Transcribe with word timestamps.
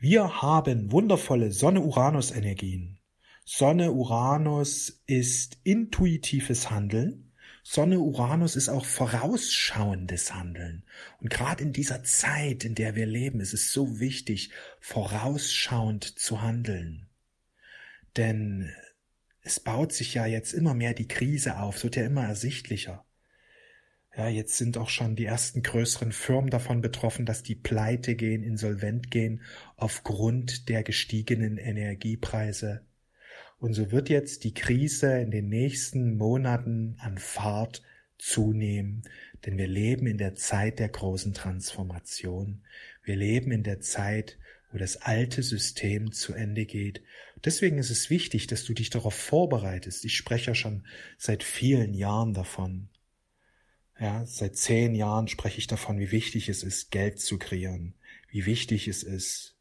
Wir 0.00 0.42
haben 0.42 0.92
wundervolle 0.92 1.50
Sonne-Uranus-Energien. 1.50 3.00
Sonne-Uranus 3.44 5.02
ist 5.06 5.58
intuitives 5.64 6.70
Handeln. 6.70 7.32
Sonne-Uranus 7.64 8.54
ist 8.54 8.68
auch 8.68 8.84
vorausschauendes 8.84 10.32
Handeln. 10.32 10.84
Und 11.18 11.30
gerade 11.30 11.64
in 11.64 11.72
dieser 11.72 12.04
Zeit, 12.04 12.64
in 12.64 12.76
der 12.76 12.94
wir 12.94 13.06
leben, 13.06 13.40
ist 13.40 13.54
es 13.54 13.72
so 13.72 13.98
wichtig, 13.98 14.52
vorausschauend 14.78 16.04
zu 16.04 16.42
handeln. 16.42 17.08
Denn 18.16 18.70
es 19.42 19.58
baut 19.58 19.92
sich 19.92 20.14
ja 20.14 20.26
jetzt 20.26 20.52
immer 20.52 20.74
mehr 20.74 20.94
die 20.94 21.08
Krise 21.08 21.58
auf, 21.58 21.78
es 21.78 21.82
wird 21.82 21.96
ja 21.96 22.04
immer 22.04 22.24
ersichtlicher. 22.24 23.04
Ja, 24.18 24.26
jetzt 24.26 24.56
sind 24.56 24.78
auch 24.78 24.88
schon 24.88 25.14
die 25.14 25.26
ersten 25.26 25.62
größeren 25.62 26.10
Firmen 26.10 26.50
davon 26.50 26.80
betroffen, 26.80 27.24
dass 27.24 27.44
die 27.44 27.54
pleite 27.54 28.16
gehen, 28.16 28.42
insolvent 28.42 29.12
gehen 29.12 29.42
aufgrund 29.76 30.68
der 30.68 30.82
gestiegenen 30.82 31.56
Energiepreise. 31.56 32.80
Und 33.60 33.74
so 33.74 33.92
wird 33.92 34.08
jetzt 34.08 34.42
die 34.42 34.54
Krise 34.54 35.20
in 35.20 35.30
den 35.30 35.48
nächsten 35.48 36.16
Monaten 36.16 36.96
an 36.98 37.16
Fahrt 37.16 37.84
zunehmen, 38.18 39.04
denn 39.46 39.56
wir 39.56 39.68
leben 39.68 40.08
in 40.08 40.18
der 40.18 40.34
Zeit 40.34 40.80
der 40.80 40.88
großen 40.88 41.32
Transformation. 41.32 42.64
Wir 43.04 43.14
leben 43.14 43.52
in 43.52 43.62
der 43.62 43.78
Zeit, 43.78 44.36
wo 44.72 44.78
das 44.78 44.96
alte 44.96 45.44
System 45.44 46.10
zu 46.10 46.32
Ende 46.34 46.66
geht. 46.66 47.02
Deswegen 47.44 47.78
ist 47.78 47.90
es 47.90 48.10
wichtig, 48.10 48.48
dass 48.48 48.64
du 48.64 48.74
dich 48.74 48.90
darauf 48.90 49.14
vorbereitest. 49.14 50.04
Ich 50.04 50.16
spreche 50.16 50.50
ja 50.50 50.54
schon 50.56 50.84
seit 51.18 51.44
vielen 51.44 51.94
Jahren 51.94 52.34
davon. 52.34 52.88
Ja, 54.00 54.24
seit 54.26 54.56
zehn 54.56 54.94
Jahren 54.94 55.26
spreche 55.26 55.58
ich 55.58 55.66
davon, 55.66 55.98
wie 55.98 56.12
wichtig 56.12 56.48
es 56.48 56.62
ist, 56.62 56.92
Geld 56.92 57.18
zu 57.18 57.36
kreieren, 57.36 57.94
wie 58.30 58.46
wichtig 58.46 58.86
es 58.86 59.02
ist, 59.02 59.56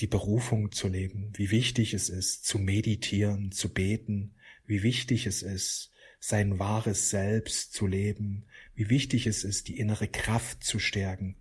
die 0.00 0.06
Berufung 0.06 0.72
zu 0.72 0.88
leben, 0.88 1.30
wie 1.34 1.50
wichtig 1.50 1.92
es 1.92 2.08
ist, 2.08 2.46
zu 2.46 2.58
meditieren, 2.58 3.52
zu 3.52 3.72
beten, 3.72 4.34
wie 4.66 4.82
wichtig 4.82 5.26
es 5.26 5.42
ist, 5.42 5.92
sein 6.18 6.58
wahres 6.58 7.10
Selbst 7.10 7.74
zu 7.74 7.86
leben, 7.86 8.46
wie 8.74 8.88
wichtig 8.88 9.26
es 9.26 9.44
ist, 9.44 9.68
die 9.68 9.78
innere 9.78 10.08
Kraft 10.08 10.64
zu 10.64 10.78
stärken. 10.78 11.36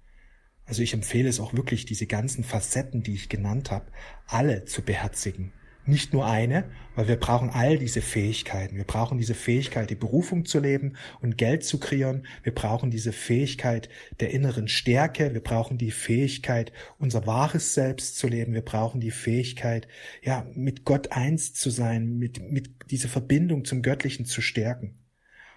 Also 0.66 0.82
ich 0.82 0.94
empfehle 0.94 1.30
es 1.30 1.40
auch 1.40 1.54
wirklich, 1.54 1.86
diese 1.86 2.06
ganzen 2.06 2.44
Facetten, 2.44 3.04
die 3.04 3.14
ich 3.14 3.30
genannt 3.30 3.72
habe, 3.72 3.90
alle 4.28 4.66
zu 4.66 4.82
beherzigen 4.82 5.54
nicht 5.86 6.14
nur 6.14 6.26
eine, 6.26 6.70
weil 6.96 7.08
wir 7.08 7.18
brauchen 7.18 7.50
all 7.50 7.78
diese 7.78 8.02
Fähigkeiten. 8.02 8.78
Wir 8.78 8.86
brauchen 8.86 9.18
diese 9.18 9.34
Fähigkeit, 9.34 9.90
die 9.90 9.96
Berufung 9.96 10.46
zu 10.46 10.60
leben 10.60 10.94
und 11.22 11.38
Geld 11.38 11.64
zu 11.66 11.80
kreieren. 11.80 12.26
Wir 12.44 12.54
brauchen 12.54 12.90
diese 12.90 13.12
Fähigkeit 13.12 13.90
der 14.20 14.32
inneren 14.32 14.68
Stärke. 14.68 15.34
Wir 15.34 15.42
brauchen 15.42 15.78
die 15.78 15.92
Fähigkeit, 15.92 16.72
unser 17.00 17.26
wahres 17.28 17.74
Selbst 17.74 18.18
zu 18.18 18.28
leben. 18.28 18.54
Wir 18.54 18.62
brauchen 18.62 19.02
die 19.02 19.12
Fähigkeit, 19.12 19.88
ja, 20.22 20.48
mit 20.56 20.86
Gott 20.86 21.12
eins 21.12 21.54
zu 21.54 21.70
sein, 21.70 22.18
mit, 22.18 22.40
mit 22.52 22.70
diese 22.92 23.10
Verbindung 23.10 23.66
zum 23.66 23.82
Göttlichen 23.82 24.26
zu 24.26 24.42
stärken. 24.42 25.00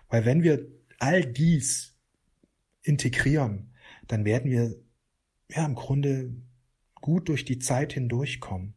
Weil 0.09 0.25
wenn 0.25 0.43
wir 0.43 0.67
all 0.99 1.25
dies 1.25 1.95
integrieren, 2.83 3.73
dann 4.09 4.25
werden 4.25 4.51
wir, 4.51 4.75
ja, 5.51 5.65
im 5.65 5.75
Grunde 5.75 6.35
gut 6.95 7.29
durch 7.29 7.45
die 7.45 7.59
Zeit 7.59 7.93
hindurchkommen 7.93 8.76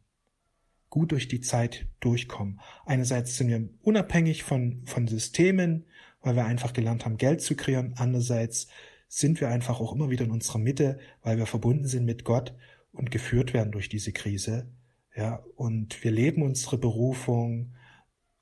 gut 0.90 1.12
durch 1.12 1.28
die 1.28 1.40
Zeit 1.40 1.86
durchkommen. 2.00 2.60
Einerseits 2.84 3.36
sind 3.36 3.48
wir 3.48 3.68
unabhängig 3.82 4.42
von, 4.42 4.82
von 4.84 5.08
Systemen, 5.08 5.86
weil 6.22 6.36
wir 6.36 6.44
einfach 6.44 6.72
gelernt 6.72 7.04
haben, 7.04 7.16
Geld 7.16 7.40
zu 7.40 7.54
kreieren. 7.54 7.94
Andererseits 7.96 8.68
sind 9.08 9.40
wir 9.40 9.48
einfach 9.48 9.80
auch 9.80 9.94
immer 9.94 10.10
wieder 10.10 10.24
in 10.24 10.30
unserer 10.30 10.58
Mitte, 10.58 10.98
weil 11.22 11.38
wir 11.38 11.46
verbunden 11.46 11.86
sind 11.86 12.04
mit 12.04 12.24
Gott 12.24 12.54
und 12.92 13.10
geführt 13.10 13.54
werden 13.54 13.72
durch 13.72 13.88
diese 13.88 14.12
Krise. 14.12 14.68
Ja, 15.16 15.42
und 15.56 16.04
wir 16.04 16.10
leben 16.10 16.42
unsere 16.42 16.78
Berufung. 16.78 17.74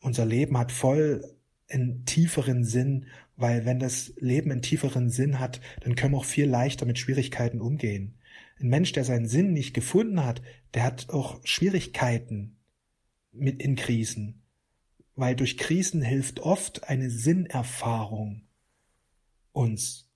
Unser 0.00 0.26
Leben 0.26 0.58
hat 0.58 0.72
voll 0.72 1.24
einen 1.68 2.04
tieferen 2.04 2.64
Sinn, 2.64 3.06
weil 3.36 3.64
wenn 3.64 3.78
das 3.78 4.12
Leben 4.18 4.50
einen 4.50 4.62
tieferen 4.62 5.10
Sinn 5.10 5.38
hat, 5.38 5.60
dann 5.80 5.94
können 5.94 6.14
wir 6.14 6.18
auch 6.18 6.24
viel 6.24 6.46
leichter 6.46 6.86
mit 6.86 6.98
Schwierigkeiten 6.98 7.60
umgehen. 7.60 8.14
Ein 8.60 8.68
Mensch, 8.68 8.92
der 8.92 9.04
seinen 9.04 9.28
Sinn 9.28 9.52
nicht 9.52 9.74
gefunden 9.74 10.24
hat, 10.24 10.42
der 10.74 10.84
hat 10.84 11.10
auch 11.10 11.40
Schwierigkeiten 11.44 12.56
mit 13.32 13.62
in 13.62 13.76
Krisen, 13.76 14.42
weil 15.14 15.36
durch 15.36 15.58
Krisen 15.58 16.02
hilft 16.02 16.40
oft 16.40 16.88
eine 16.88 17.10
Sinnerfahrung 17.10 18.42
uns. 19.52 20.10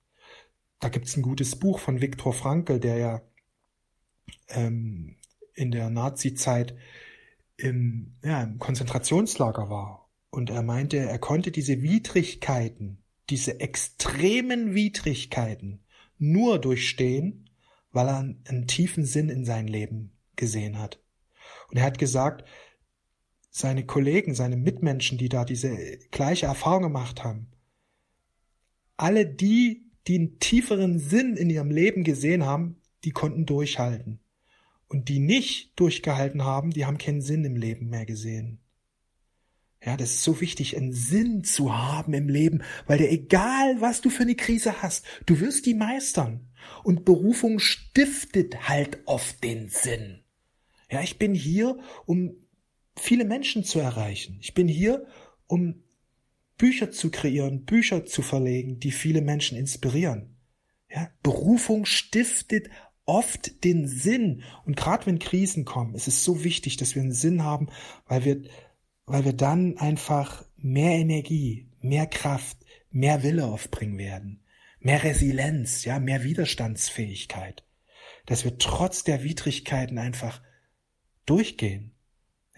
Da 0.81 0.89
gibt's 0.89 1.17
ein 1.17 1.23
gutes 1.23 1.57
Buch 1.57 1.79
von 1.79 2.01
Viktor 2.01 2.33
Frankl, 2.33 2.81
der 2.81 2.97
ja 2.97 3.23
ähm, 4.49 5.17
in 5.55 5.71
der 5.71 5.91
Nazi-Zeit 5.91 6.75
im, 7.57 8.17
ja, 8.25 8.43
im 8.43 8.59
Konzentrationslager 8.59 9.71
war. 9.71 10.11
Und 10.31 10.51
er 10.51 10.63
meinte, 10.63 10.97
er 10.97 11.19
konnte 11.19 11.51
diese 11.51 11.83
Widrigkeiten, 11.83 12.99
diese 13.31 13.61
extremen 13.61 14.75
Widrigkeiten 14.75 15.85
nur 16.19 16.59
durchstehen, 16.59 17.51
weil 17.93 18.09
er 18.09 18.19
einen 18.19 18.67
tiefen 18.67 19.05
Sinn 19.05 19.29
in 19.29 19.45
sein 19.45 19.69
Leben 19.69 20.17
gesehen 20.37 20.79
hat. 20.79 21.03
Und 21.71 21.77
er 21.77 21.85
hat 21.85 21.99
gesagt, 21.99 22.45
seine 23.51 23.85
Kollegen, 23.85 24.35
seine 24.35 24.57
Mitmenschen, 24.57 25.19
die 25.19 25.29
da 25.29 25.45
diese 25.45 25.99
gleiche 26.11 26.47
Erfahrung 26.47 26.85
gemacht 26.85 27.23
haben, 27.23 27.51
alle 28.97 29.27
die, 29.27 29.91
die 30.07 30.17
einen 30.17 30.39
tieferen 30.39 30.99
Sinn 30.99 31.37
in 31.37 31.51
ihrem 31.51 31.71
Leben 31.71 32.03
gesehen 32.03 32.45
haben, 32.45 32.81
die 33.05 33.11
konnten 33.11 33.47
durchhalten. 33.47 34.21
Und 34.89 35.09
die 35.09 35.19
nicht 35.19 35.79
durchgehalten 35.79 36.45
haben, 36.45 36.71
die 36.71 36.87
haben 36.87 36.99
keinen 36.99 37.23
Sinn 37.23 37.45
im 37.45 37.57
Leben 37.57 37.89
mehr 37.89 38.07
gesehen. 38.07 38.62
Ja, 39.85 39.97
das 39.97 40.13
ist 40.13 40.23
so 40.23 40.41
wichtig, 40.41 40.77
einen 40.77 40.93
Sinn 40.93 41.43
zu 41.43 41.77
haben 41.77 42.15
im 42.15 42.29
Leben, 42.29 42.63
weil 42.87 42.99
der 42.99 43.11
egal, 43.11 43.81
was 43.81 44.01
du 44.01 44.11
für 44.11 44.23
eine 44.23 44.37
Krise 44.37 44.81
hast, 44.81 45.05
du 45.27 45.41
wirst 45.41 45.67
die 45.67 45.75
meistern. 45.75 46.49
Und 46.85 47.05
Berufung 47.05 47.59
stiftet 47.59 48.69
halt 48.69 49.01
oft 49.07 49.43
den 49.43 49.69
Sinn. 49.69 50.23
Ja, 50.89 51.03
ich 51.03 51.19
bin 51.19 51.35
hier, 51.35 51.79
um 52.07 52.37
viele 52.97 53.25
Menschen 53.25 53.65
zu 53.65 53.81
erreichen. 53.81 54.39
Ich 54.41 54.55
bin 54.55 54.69
hier, 54.69 55.07
um 55.49 55.83
Bücher 56.59 56.93
zu 56.93 57.11
kreieren, 57.11 57.65
Bücher 57.65 58.05
zu 58.05 58.23
verlegen, 58.23 58.79
die 58.79 58.93
viele 58.93 59.21
Menschen 59.21 59.59
inspirieren. 59.59 60.37
Ja, 60.89 61.11
Berufung 61.25 61.87
stiftet 61.87 62.69
oft 63.05 63.65
den 63.65 63.89
Sinn. 63.89 64.45
Und 64.65 64.77
gerade 64.77 65.07
wenn 65.07 65.19
Krisen 65.19 65.65
kommen, 65.65 65.95
ist 65.95 66.07
es 66.07 66.23
so 66.23 66.45
wichtig, 66.45 66.77
dass 66.77 66.95
wir 66.95 67.03
einen 67.03 67.13
Sinn 67.13 67.43
haben, 67.43 67.69
weil 68.07 68.25
wir 68.25 68.43
weil 69.07 69.25
wir 69.25 69.33
dann 69.33 69.79
einfach 69.79 70.45
mehr 70.57 70.93
Energie, 70.93 71.69
mehr 71.81 72.07
Kraft, 72.07 72.59
mehr 72.91 73.23
Wille 73.23 73.47
aufbringen 73.47 73.99
werden, 73.99 74.45
mehr 74.81 75.03
Resilienz, 75.03 75.85
ja, 75.85 75.99
mehr 75.99 76.23
Widerstandsfähigkeit, 76.25 77.65
dass 78.27 78.45
wir 78.45 78.59
trotz 78.59 79.05
der 79.05 79.25
Widrigkeiten 79.25 79.99
einfach 79.99 80.43
durchgehen. 81.27 81.93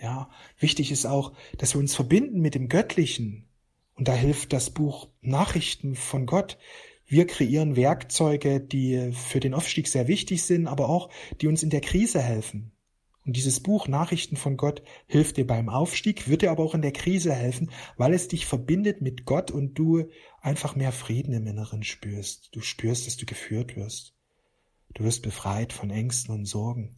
Ja, 0.00 0.28
wichtig 0.58 0.90
ist 0.90 1.06
auch, 1.06 1.32
dass 1.56 1.74
wir 1.74 1.78
uns 1.78 1.94
verbinden 1.94 2.40
mit 2.40 2.54
dem 2.54 2.68
Göttlichen. 2.68 3.48
Und 3.94 4.08
da 4.08 4.14
hilft 4.14 4.52
das 4.52 4.70
Buch 4.70 5.08
Nachrichten 5.20 5.94
von 5.94 6.26
Gott. 6.26 6.58
Wir 7.06 7.26
kreieren 7.26 7.76
Werkzeuge, 7.76 8.60
die 8.60 9.12
für 9.12 9.40
den 9.40 9.54
Aufstieg 9.54 9.88
sehr 9.88 10.08
wichtig 10.08 10.42
sind, 10.42 10.66
aber 10.66 10.88
auch, 10.88 11.10
die 11.40 11.46
uns 11.46 11.62
in 11.62 11.70
der 11.70 11.80
Krise 11.80 12.20
helfen. 12.20 12.72
Und 13.24 13.36
dieses 13.36 13.60
Buch 13.60 13.88
Nachrichten 13.88 14.36
von 14.36 14.56
Gott 14.56 14.82
hilft 15.06 15.38
dir 15.38 15.46
beim 15.46 15.70
Aufstieg, 15.70 16.28
wird 16.28 16.42
dir 16.42 16.50
aber 16.50 16.62
auch 16.62 16.74
in 16.74 16.82
der 16.82 16.92
Krise 16.92 17.32
helfen, 17.32 17.70
weil 17.96 18.12
es 18.12 18.28
dich 18.28 18.44
verbindet 18.44 19.00
mit 19.00 19.24
Gott 19.24 19.50
und 19.50 19.74
du 19.74 20.10
einfach 20.42 20.76
mehr 20.76 20.92
Frieden 20.92 21.32
im 21.32 21.46
Inneren 21.46 21.82
spürst. 21.84 22.50
Du 22.52 22.60
spürst, 22.60 23.06
dass 23.06 23.16
du 23.16 23.24
geführt 23.24 23.76
wirst. 23.76 24.14
Du 24.92 25.04
wirst 25.04 25.22
befreit 25.22 25.72
von 25.72 25.90
Ängsten 25.90 26.34
und 26.34 26.44
Sorgen. 26.44 26.96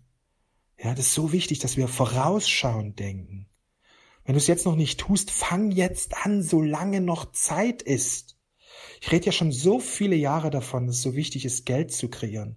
Ja, 0.83 0.95
das 0.95 1.06
ist 1.06 1.15
so 1.15 1.33
wichtig, 1.33 1.60
dass 1.60 1.77
wir 1.77 1.89
vorausschauend 1.89 2.98
denken. 2.98 3.48
Wenn 4.24 4.34
du 4.34 4.39
es 4.39 4.48
jetzt 4.48 4.66
noch 4.66 4.77
nicht 4.77 4.98
tust, 4.98 5.30
fang 5.30 5.71
jetzt 5.71 6.27
an, 6.27 6.42
solange 6.42 7.01
noch 7.01 7.30
Zeit 7.33 7.83
ist. 7.83 8.36
Ich 9.01 9.12
rede 9.12 9.27
ja 9.27 9.33
schon 9.33 9.53
so 9.53 9.78
viele 9.78 10.16
Jahre 10.16 10.51
davon, 10.51 10.86
dass 10.86 10.97
es 10.97 11.03
so 11.03 11.15
wichtig 11.15 11.45
ist, 11.45 11.65
Geld 11.65 11.92
zu 11.92 12.09
kreieren. 12.09 12.56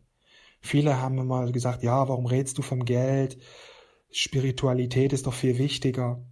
Viele 0.61 1.00
haben 1.01 1.17
immer 1.17 1.51
gesagt, 1.51 1.83
ja, 1.83 2.07
warum 2.07 2.25
redest 2.25 2.57
du 2.57 2.61
vom 2.61 2.85
Geld? 2.85 3.38
Spiritualität 4.11 5.13
ist 5.13 5.27
doch 5.27 5.33
viel 5.33 5.57
wichtiger. 5.57 6.25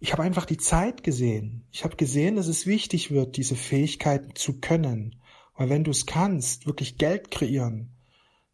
Ich 0.00 0.12
habe 0.12 0.22
einfach 0.22 0.44
die 0.44 0.58
Zeit 0.58 1.02
gesehen. 1.02 1.66
Ich 1.72 1.84
habe 1.84 1.96
gesehen, 1.96 2.36
dass 2.36 2.46
es 2.46 2.66
wichtig 2.66 3.10
wird, 3.10 3.36
diese 3.36 3.56
Fähigkeiten 3.56 4.34
zu 4.34 4.60
können. 4.60 5.20
Weil 5.56 5.70
wenn 5.70 5.84
du 5.84 5.90
es 5.90 6.06
kannst, 6.06 6.66
wirklich 6.66 6.98
Geld 6.98 7.30
kreieren, 7.30 7.96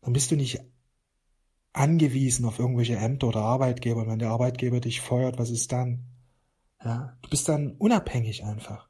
dann 0.00 0.14
bist 0.14 0.30
du 0.30 0.36
nicht 0.36 0.60
angewiesen 1.74 2.46
auf 2.46 2.58
irgendwelche 2.58 2.96
Ämter 2.96 3.28
oder 3.28 3.42
Arbeitgeber. 3.42 4.02
Und 4.02 4.08
wenn 4.08 4.18
der 4.18 4.30
Arbeitgeber 4.30 4.80
dich 4.80 5.00
feuert, 5.00 5.38
was 5.38 5.50
ist 5.50 5.72
dann? 5.72 6.06
Ja, 6.82 7.18
du 7.22 7.30
bist 7.30 7.48
dann 7.48 7.72
unabhängig 7.72 8.44
einfach. 8.44 8.88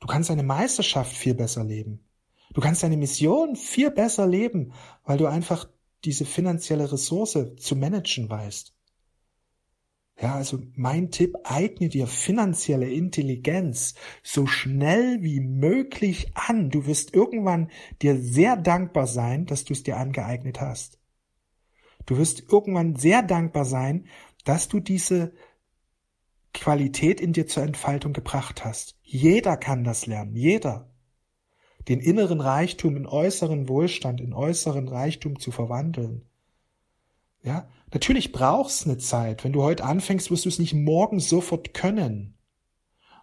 Du 0.00 0.06
kannst 0.06 0.30
deine 0.30 0.42
Meisterschaft 0.42 1.12
viel 1.12 1.34
besser 1.34 1.64
leben. 1.64 2.07
Du 2.54 2.60
kannst 2.60 2.82
deine 2.82 2.96
Mission 2.96 3.56
viel 3.56 3.90
besser 3.90 4.26
leben, 4.26 4.72
weil 5.04 5.18
du 5.18 5.26
einfach 5.26 5.68
diese 6.04 6.24
finanzielle 6.24 6.90
Ressource 6.90 7.38
zu 7.56 7.76
managen 7.76 8.30
weißt. 8.30 8.74
Ja, 10.20 10.34
also 10.34 10.58
mein 10.74 11.12
Tipp, 11.12 11.36
eigne 11.44 11.88
dir 11.88 12.08
finanzielle 12.08 12.90
Intelligenz 12.90 13.94
so 14.24 14.46
schnell 14.46 15.22
wie 15.22 15.40
möglich 15.40 16.32
an. 16.34 16.70
Du 16.70 16.86
wirst 16.86 17.14
irgendwann 17.14 17.70
dir 18.02 18.20
sehr 18.20 18.56
dankbar 18.56 19.06
sein, 19.06 19.46
dass 19.46 19.64
du 19.64 19.74
es 19.74 19.84
dir 19.84 19.96
angeeignet 19.96 20.60
hast. 20.60 20.98
Du 22.04 22.16
wirst 22.16 22.50
irgendwann 22.50 22.96
sehr 22.96 23.22
dankbar 23.22 23.64
sein, 23.64 24.08
dass 24.44 24.66
du 24.66 24.80
diese 24.80 25.34
Qualität 26.52 27.20
in 27.20 27.32
dir 27.32 27.46
zur 27.46 27.62
Entfaltung 27.62 28.12
gebracht 28.12 28.64
hast. 28.64 28.96
Jeder 29.02 29.56
kann 29.56 29.84
das 29.84 30.06
lernen, 30.06 30.34
jeder. 30.34 30.90
Den 31.88 32.00
inneren 32.00 32.40
Reichtum 32.40 32.96
in 32.96 33.06
äußeren 33.06 33.68
Wohlstand, 33.68 34.20
in 34.20 34.32
äußeren 34.32 34.88
Reichtum 34.88 35.38
zu 35.38 35.50
verwandeln. 35.50 36.22
Ja, 37.42 37.68
natürlich 37.92 38.32
brauchst 38.32 38.86
eine 38.86 38.98
Zeit. 38.98 39.44
Wenn 39.44 39.52
du 39.52 39.62
heute 39.62 39.84
anfängst, 39.84 40.30
wirst 40.30 40.44
du 40.44 40.48
es 40.48 40.58
nicht 40.58 40.74
morgen 40.74 41.20
sofort 41.20 41.72
können. 41.72 42.34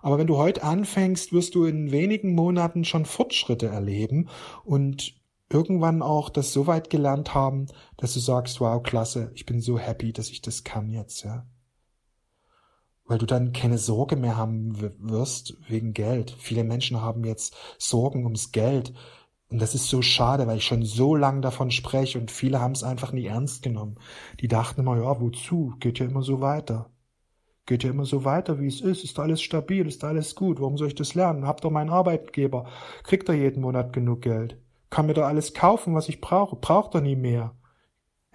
Aber 0.02 0.18
wenn 0.18 0.28
du 0.28 0.38
heute 0.38 0.64
anfängst, 0.64 1.34
wirst 1.34 1.56
du 1.56 1.66
in 1.66 1.92
wenigen 1.92 2.34
Monaten 2.34 2.86
schon 2.86 3.06
Fortschritte 3.06 3.68
erleben 3.68 4.30
und 4.64 5.16
irgendwann 5.50 6.02
auch 6.02 6.30
das 6.30 6.54
so 6.54 6.68
weit 6.68 6.90
gelernt 6.90 7.34
haben, 7.34 7.68
dass 7.98 8.14
du 8.14 8.20
sagst, 8.20 8.60
wow, 8.62 8.82
klasse, 8.82 9.32
ich 9.36 9.46
bin 9.46 9.62
so 9.62 9.78
happy, 9.78 10.14
dass 10.14 10.30
ich 10.30 10.42
das 10.42 10.64
kann 10.64 10.90
jetzt, 10.90 11.24
ja. 11.24 11.46
Weil 13.08 13.20
du 13.20 13.26
dann 13.26 13.54
keine 13.54 13.78
Sorge 13.78 14.16
mehr 14.16 14.36
haben 14.36 14.80
wirst 15.00 15.58
wegen 15.68 15.94
Geld. 15.94 16.36
Viele 16.40 16.64
Menschen 16.64 17.02
haben 17.02 17.24
jetzt 17.24 17.56
Sorgen 17.78 18.24
ums 18.24 18.52
Geld. 18.52 18.94
Und 19.50 19.62
das 19.62 19.76
ist 19.76 19.88
so 19.90 20.02
schade, 20.02 20.48
weil 20.48 20.58
ich 20.58 20.66
schon 20.66 20.84
so 20.84 21.16
lange 21.16 21.42
davon 21.42 21.70
spreche 21.70 22.20
und 22.20 22.32
viele 22.32 22.60
haben 22.60 22.72
es 22.72 22.84
einfach 22.84 23.12
nie 23.12 23.28
ernst 23.28 23.62
genommen. 23.62 23.98
Die 24.42 24.48
dachten 24.48 24.82
immer, 24.82 24.98
ja, 24.98 25.22
wozu? 25.22 25.76
Geht 25.80 26.00
ja 26.00 26.08
immer 26.08 26.24
so 26.24 26.42
weiter. 26.42 26.90
Geht 27.68 27.84
ja 27.84 27.92
immer 27.92 28.06
so 28.06 28.26
weiter, 28.26 28.60
wie 28.60 28.68
es 28.68 28.82
ist. 28.82 29.04
Ist 29.04 29.20
alles 29.20 29.42
stabil, 29.42 29.88
ist 29.88 30.04
alles 30.04 30.36
gut. 30.36 30.60
Warum 30.60 30.78
soll 30.78 30.90
ich 30.90 30.96
das 30.96 31.16
lernen? 31.16 31.46
Hab 31.48 31.62
doch 31.62 31.72
meinen 31.72 31.90
Arbeitgeber. 31.92 32.68
Kriegt 33.04 33.30
er 33.30 33.36
jeden 33.36 33.62
Monat 33.62 33.94
genug 33.94 34.22
Geld. 34.22 34.58
Kann 34.90 35.06
mir 35.08 35.14
doch 35.14 35.26
alles 35.26 35.54
kaufen, 35.54 35.96
was 35.96 36.10
ich 36.10 36.22
brauche. 36.22 36.56
Braucht 36.56 36.96
er 36.96 37.02
nie 37.02 37.16
mehr. 37.16 37.56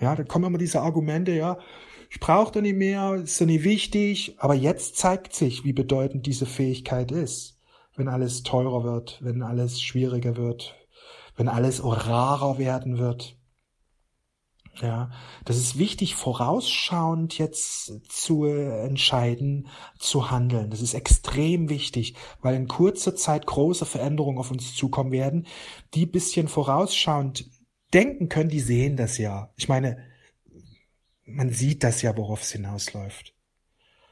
Ja, 0.01 0.17
da 0.17 0.25
kommen 0.25 0.47
immer 0.47 0.59
diese 0.59 0.81
Argumente, 0.81 1.33
ja, 1.33 1.59
ich 2.11 2.19
brauche 2.19 2.51
doch 2.51 2.61
nie 2.61 2.73
mehr, 2.73 3.15
ist 3.15 3.41
doch 3.41 3.47
nie 3.47 3.63
wichtig. 3.63 4.35
Aber 4.39 4.55
jetzt 4.55 4.97
zeigt 4.97 5.33
sich, 5.33 5.65
wie 5.65 5.73
bedeutend 5.73 6.27
diese 6.27 6.45
Fähigkeit 6.45 7.13
ist. 7.13 7.57
Wenn 7.95 8.09
alles 8.09 8.43
teurer 8.43 8.83
wird, 8.83 9.19
wenn 9.23 9.43
alles 9.43 9.81
schwieriger 9.81 10.37
wird, 10.37 10.75
wenn 11.37 11.49
alles 11.49 11.83
rarer 11.85 12.59
werden 12.59 12.99
wird. 12.99 13.37
Ja, 14.81 15.11
das 15.45 15.57
ist 15.57 15.79
wichtig, 15.79 16.15
vorausschauend 16.15 17.39
jetzt 17.39 18.11
zu 18.11 18.45
entscheiden, 18.45 19.69
zu 19.99 20.31
handeln. 20.31 20.71
Das 20.71 20.81
ist 20.81 20.95
extrem 20.95 21.69
wichtig, 21.69 22.15
weil 22.41 22.55
in 22.55 22.67
kurzer 22.67 23.15
Zeit 23.15 23.47
große 23.47 23.85
Veränderungen 23.85 24.39
auf 24.39 24.51
uns 24.51 24.75
zukommen 24.75 25.13
werden. 25.13 25.47
Die 25.95 26.07
bisschen 26.07 26.49
vorausschauend 26.49 27.51
denken 27.93 28.29
können, 28.29 28.51
die 28.51 28.61
sehen 28.61 28.97
das 28.97 29.19
ja. 29.19 29.53
Ich 29.57 29.69
meine, 29.69 30.10
man 31.35 31.51
sieht 31.51 31.83
das 31.85 32.03
ja, 32.03 32.17
worauf 32.17 32.43
es 32.43 32.53
hinausläuft. 32.53 33.35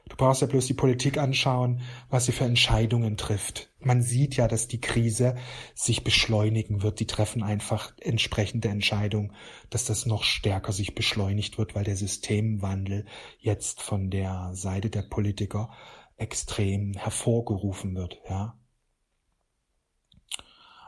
Du 0.08 0.16
brauchst 0.16 0.40
ja 0.40 0.46
bloß 0.46 0.66
die 0.66 0.74
Politik 0.74 1.18
anschauen, 1.18 1.82
was 2.08 2.24
sie 2.24 2.32
für 2.32 2.44
Entscheidungen 2.44 3.16
trifft. 3.16 3.70
Man 3.78 4.02
sieht 4.02 4.36
ja, 4.36 4.48
dass 4.48 4.66
die 4.66 4.80
Krise 4.80 5.36
sich 5.74 6.02
beschleunigen 6.02 6.82
wird. 6.82 7.00
Die 7.00 7.06
treffen 7.06 7.42
einfach 7.42 7.92
entsprechende 8.00 8.68
Entscheidungen, 8.68 9.34
dass 9.68 9.84
das 9.84 10.06
noch 10.06 10.24
stärker 10.24 10.72
sich 10.72 10.94
beschleunigt 10.94 11.58
wird, 11.58 11.74
weil 11.74 11.84
der 11.84 11.96
Systemwandel 11.96 13.04
jetzt 13.38 13.82
von 13.82 14.08
der 14.10 14.50
Seite 14.54 14.88
der 14.88 15.02
Politiker 15.02 15.70
extrem 16.16 16.94
hervorgerufen 16.94 17.94
wird, 17.94 18.18
ja. 18.28 18.58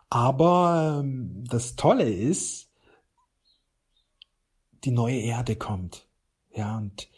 Aber 0.09 1.03
ähm, 1.05 1.45
das 1.49 1.77
Tolle 1.77 2.11
ist, 2.11 2.69
die 4.83 4.91
neue 4.91 5.21
Erde 5.21 5.55
kommt. 5.55 6.10
Ja, 6.53 6.79
und 6.79 7.09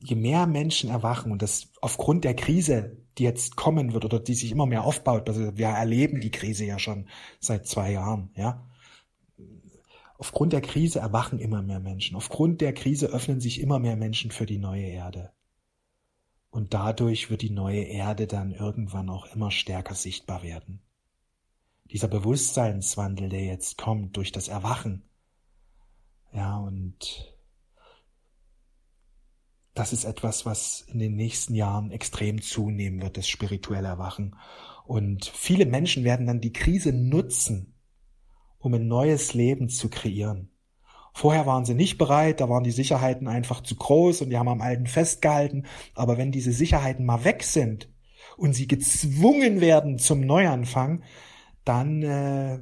je 0.00 0.16
mehr 0.16 0.46
Menschen 0.46 0.90
erwachen 0.90 1.32
und 1.32 1.42
das 1.42 1.68
aufgrund 1.80 2.24
der 2.24 2.34
Krise, 2.34 2.96
die 3.18 3.24
jetzt 3.24 3.56
kommen 3.56 3.92
wird 3.92 4.04
oder 4.04 4.20
die 4.20 4.34
sich 4.34 4.52
immer 4.52 4.66
mehr 4.66 4.84
aufbaut, 4.84 5.28
also 5.28 5.56
wir 5.56 5.66
erleben 5.66 6.20
die 6.20 6.30
Krise 6.30 6.64
ja 6.64 6.78
schon 6.78 7.08
seit 7.40 7.66
zwei 7.66 7.92
Jahren, 7.92 8.30
ja. 8.34 8.64
Aufgrund 10.20 10.52
der 10.52 10.60
Krise 10.60 10.98
erwachen 10.98 11.38
immer 11.38 11.62
mehr 11.62 11.78
Menschen. 11.78 12.16
Aufgrund 12.16 12.60
der 12.60 12.72
Krise 12.74 13.06
öffnen 13.06 13.40
sich 13.40 13.60
immer 13.60 13.78
mehr 13.78 13.96
Menschen 13.96 14.32
für 14.32 14.46
die 14.46 14.58
neue 14.58 14.86
Erde. 14.86 15.32
Und 16.50 16.74
dadurch 16.74 17.30
wird 17.30 17.42
die 17.42 17.50
neue 17.50 17.82
Erde 17.82 18.26
dann 18.26 18.52
irgendwann 18.52 19.10
auch 19.10 19.32
immer 19.32 19.52
stärker 19.52 19.94
sichtbar 19.94 20.42
werden. 20.42 20.80
Dieser 21.84 22.08
Bewusstseinswandel, 22.08 23.28
der 23.28 23.44
jetzt 23.44 23.78
kommt 23.78 24.16
durch 24.16 24.32
das 24.32 24.48
Erwachen. 24.48 25.04
Ja, 26.32 26.58
und 26.58 27.37
das 29.78 29.92
ist 29.92 30.04
etwas, 30.04 30.44
was 30.44 30.80
in 30.92 30.98
den 30.98 31.14
nächsten 31.14 31.54
Jahren 31.54 31.90
extrem 31.90 32.42
zunehmen 32.42 33.00
wird, 33.00 33.16
das 33.16 33.28
spirituelle 33.28 33.88
Erwachen. 33.88 34.36
Und 34.84 35.26
viele 35.26 35.66
Menschen 35.66 36.02
werden 36.04 36.26
dann 36.26 36.40
die 36.40 36.52
Krise 36.52 36.92
nutzen, 36.92 37.74
um 38.58 38.74
ein 38.74 38.88
neues 38.88 39.34
Leben 39.34 39.68
zu 39.68 39.88
kreieren. 39.88 40.50
Vorher 41.14 41.46
waren 41.46 41.64
sie 41.64 41.74
nicht 41.74 41.98
bereit, 41.98 42.40
da 42.40 42.48
waren 42.48 42.64
die 42.64 42.70
Sicherheiten 42.70 43.28
einfach 43.28 43.62
zu 43.62 43.76
groß 43.76 44.22
und 44.22 44.30
die 44.30 44.38
haben 44.38 44.48
am 44.48 44.60
Alten 44.60 44.86
festgehalten. 44.86 45.66
Aber 45.94 46.18
wenn 46.18 46.32
diese 46.32 46.52
Sicherheiten 46.52 47.04
mal 47.04 47.24
weg 47.24 47.42
sind 47.42 47.88
und 48.36 48.54
sie 48.54 48.66
gezwungen 48.66 49.60
werden 49.60 49.98
zum 49.98 50.20
Neuanfang, 50.20 51.02
dann 51.64 52.02
äh, 52.02 52.60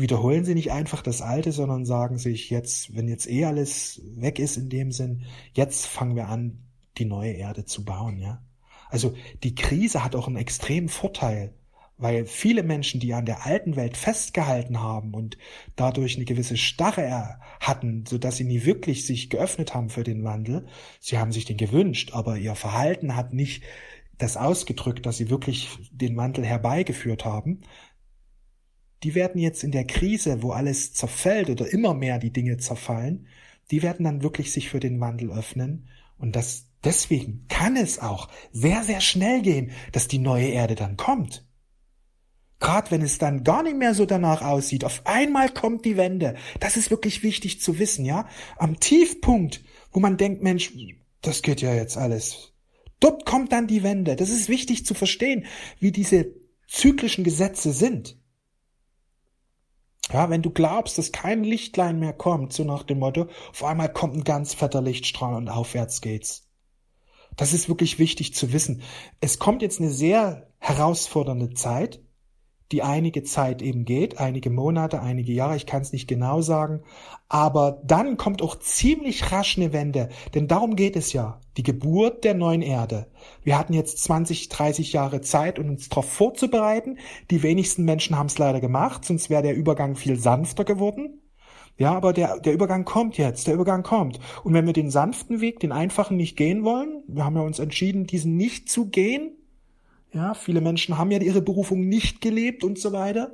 wiederholen 0.00 0.44
sie 0.44 0.54
nicht 0.54 0.72
einfach 0.72 1.02
das 1.02 1.22
Alte, 1.22 1.52
sondern 1.52 1.84
sagen 1.84 2.18
sich 2.18 2.50
jetzt, 2.50 2.94
wenn 2.94 3.08
jetzt 3.08 3.28
eh 3.28 3.44
alles 3.44 4.00
weg 4.16 4.38
ist 4.38 4.56
in 4.56 4.68
dem 4.68 4.92
Sinn, 4.92 5.24
jetzt 5.52 5.86
fangen 5.86 6.16
wir 6.16 6.28
an, 6.28 6.58
die 6.98 7.04
neue 7.04 7.32
Erde 7.32 7.64
zu 7.64 7.84
bauen, 7.84 8.18
ja. 8.18 8.42
Also 8.90 9.14
die 9.42 9.54
Krise 9.54 10.02
hat 10.02 10.16
auch 10.16 10.28
einen 10.28 10.36
extremen 10.36 10.88
Vorteil, 10.88 11.52
weil 11.98 12.26
viele 12.26 12.62
Menschen, 12.62 13.00
die 13.00 13.12
an 13.12 13.26
der 13.26 13.44
alten 13.44 13.76
Welt 13.76 13.96
festgehalten 13.96 14.80
haben 14.80 15.12
und 15.12 15.36
dadurch 15.76 16.16
eine 16.16 16.24
gewisse 16.24 16.56
Starre 16.56 17.40
hatten, 17.60 18.04
so 18.06 18.18
dass 18.18 18.36
sie 18.36 18.44
nie 18.44 18.64
wirklich 18.64 19.04
sich 19.04 19.30
geöffnet 19.30 19.74
haben 19.74 19.90
für 19.90 20.04
den 20.04 20.24
Wandel, 20.24 20.66
sie 21.00 21.18
haben 21.18 21.32
sich 21.32 21.44
den 21.44 21.56
gewünscht, 21.56 22.12
aber 22.14 22.38
ihr 22.38 22.54
Verhalten 22.54 23.16
hat 23.16 23.32
nicht 23.34 23.62
das 24.16 24.36
ausgedrückt, 24.36 25.06
dass 25.06 25.16
sie 25.16 25.30
wirklich 25.30 25.68
den 25.92 26.16
Wandel 26.16 26.44
herbeigeführt 26.44 27.24
haben, 27.24 27.60
die 29.02 29.14
werden 29.14 29.40
jetzt 29.40 29.64
in 29.64 29.70
der 29.70 29.84
Krise, 29.84 30.42
wo 30.42 30.50
alles 30.50 30.92
zerfällt 30.92 31.50
oder 31.50 31.72
immer 31.72 31.94
mehr 31.94 32.18
die 32.18 32.32
Dinge 32.32 32.56
zerfallen, 32.56 33.26
die 33.70 33.82
werden 33.82 34.04
dann 34.04 34.22
wirklich 34.22 34.52
sich 34.52 34.68
für 34.68 34.80
den 34.80 35.00
Wandel 35.00 35.30
öffnen 35.30 35.88
und 36.18 36.34
das 36.34 36.66
deswegen 36.84 37.46
kann 37.48 37.76
es 37.76 37.98
auch 37.98 38.28
sehr 38.52 38.82
sehr 38.82 39.00
schnell 39.00 39.42
gehen, 39.42 39.72
dass 39.92 40.08
die 40.08 40.18
neue 40.18 40.48
Erde 40.48 40.74
dann 40.74 40.96
kommt. 40.96 41.44
Gerade 42.60 42.90
wenn 42.90 43.02
es 43.02 43.18
dann 43.18 43.44
gar 43.44 43.62
nicht 43.62 43.76
mehr 43.76 43.94
so 43.94 44.04
danach 44.04 44.42
aussieht, 44.42 44.84
auf 44.84 45.02
einmal 45.06 45.48
kommt 45.48 45.84
die 45.84 45.96
Wende. 45.96 46.34
Das 46.58 46.76
ist 46.76 46.90
wirklich 46.90 47.22
wichtig 47.22 47.60
zu 47.60 47.78
wissen, 47.78 48.04
ja? 48.04 48.28
Am 48.56 48.80
Tiefpunkt, 48.80 49.62
wo 49.92 50.00
man 50.00 50.16
denkt, 50.16 50.42
Mensch, 50.42 50.72
das 51.20 51.42
geht 51.42 51.60
ja 51.60 51.72
jetzt 51.74 51.96
alles. 51.96 52.52
Dort 52.98 53.26
kommt 53.26 53.52
dann 53.52 53.68
die 53.68 53.84
Wende. 53.84 54.16
Das 54.16 54.30
ist 54.30 54.48
wichtig 54.48 54.84
zu 54.84 54.94
verstehen, 54.94 55.46
wie 55.78 55.92
diese 55.92 56.34
zyklischen 56.66 57.22
Gesetze 57.22 57.72
sind. 57.72 58.17
Ja, 60.12 60.30
wenn 60.30 60.42
du 60.42 60.50
glaubst, 60.50 60.96
dass 60.96 61.12
kein 61.12 61.44
Lichtlein 61.44 61.98
mehr 61.98 62.14
kommt, 62.14 62.52
so 62.52 62.64
nach 62.64 62.82
dem 62.82 62.98
Motto, 63.00 63.26
auf 63.50 63.64
einmal 63.64 63.92
kommt 63.92 64.14
ein 64.14 64.24
ganz 64.24 64.54
fetter 64.54 64.80
Lichtstrahl 64.80 65.34
und 65.34 65.48
aufwärts 65.48 66.00
geht's. 66.00 66.48
Das 67.36 67.52
ist 67.52 67.68
wirklich 67.68 67.98
wichtig 67.98 68.34
zu 68.34 68.52
wissen. 68.52 68.82
Es 69.20 69.38
kommt 69.38 69.62
jetzt 69.62 69.80
eine 69.80 69.90
sehr 69.90 70.48
herausfordernde 70.58 71.54
Zeit, 71.54 72.00
die 72.72 72.82
einige 72.82 73.22
Zeit 73.22 73.62
eben 73.62 73.84
geht, 73.84 74.18
einige 74.18 74.50
Monate, 74.50 75.00
einige 75.00 75.32
Jahre, 75.32 75.56
ich 75.56 75.66
kann 75.66 75.82
es 75.82 75.92
nicht 75.92 76.06
genau 76.06 76.42
sagen, 76.42 76.82
aber 77.28 77.80
dann 77.84 78.16
kommt 78.16 78.42
auch 78.42 78.58
ziemlich 78.58 79.32
rasch 79.32 79.56
eine 79.56 79.72
Wende, 79.72 80.10
denn 80.34 80.48
darum 80.48 80.76
geht 80.76 80.96
es 80.96 81.12
ja, 81.12 81.40
die 81.58 81.64
Geburt 81.64 82.22
der 82.22 82.34
neuen 82.34 82.62
Erde. 82.62 83.08
Wir 83.42 83.58
hatten 83.58 83.74
jetzt 83.74 83.98
20, 84.04 84.48
30 84.48 84.92
Jahre 84.92 85.20
Zeit, 85.20 85.58
um 85.58 85.68
uns 85.68 85.88
darauf 85.88 86.08
vorzubereiten. 86.08 86.98
Die 87.32 87.42
wenigsten 87.42 87.84
Menschen 87.84 88.16
haben 88.16 88.28
es 88.28 88.38
leider 88.38 88.60
gemacht, 88.60 89.04
sonst 89.04 89.28
wäre 89.28 89.42
der 89.42 89.56
Übergang 89.56 89.96
viel 89.96 90.18
sanfter 90.18 90.64
geworden. 90.64 91.20
Ja, 91.76 91.94
aber 91.94 92.12
der, 92.12 92.38
der 92.38 92.52
Übergang 92.52 92.84
kommt 92.84 93.18
jetzt, 93.18 93.48
der 93.48 93.54
Übergang 93.54 93.82
kommt. 93.82 94.20
Und 94.44 94.54
wenn 94.54 94.66
wir 94.66 94.72
den 94.72 94.90
sanften 94.90 95.40
Weg, 95.40 95.58
den 95.58 95.72
einfachen 95.72 96.16
nicht 96.16 96.36
gehen 96.36 96.62
wollen, 96.64 97.02
wir 97.08 97.24
haben 97.24 97.36
ja 97.36 97.42
uns 97.42 97.58
entschieden, 97.58 98.06
diesen 98.06 98.36
nicht 98.36 98.68
zu 98.68 98.86
gehen, 98.88 99.32
ja, 100.12 100.34
viele 100.34 100.60
Menschen 100.60 100.96
haben 100.96 101.10
ja 101.10 101.20
ihre 101.20 101.42
Berufung 101.42 101.88
nicht 101.88 102.20
gelebt 102.20 102.64
und 102.64 102.78
so 102.78 102.92
weiter. 102.92 103.32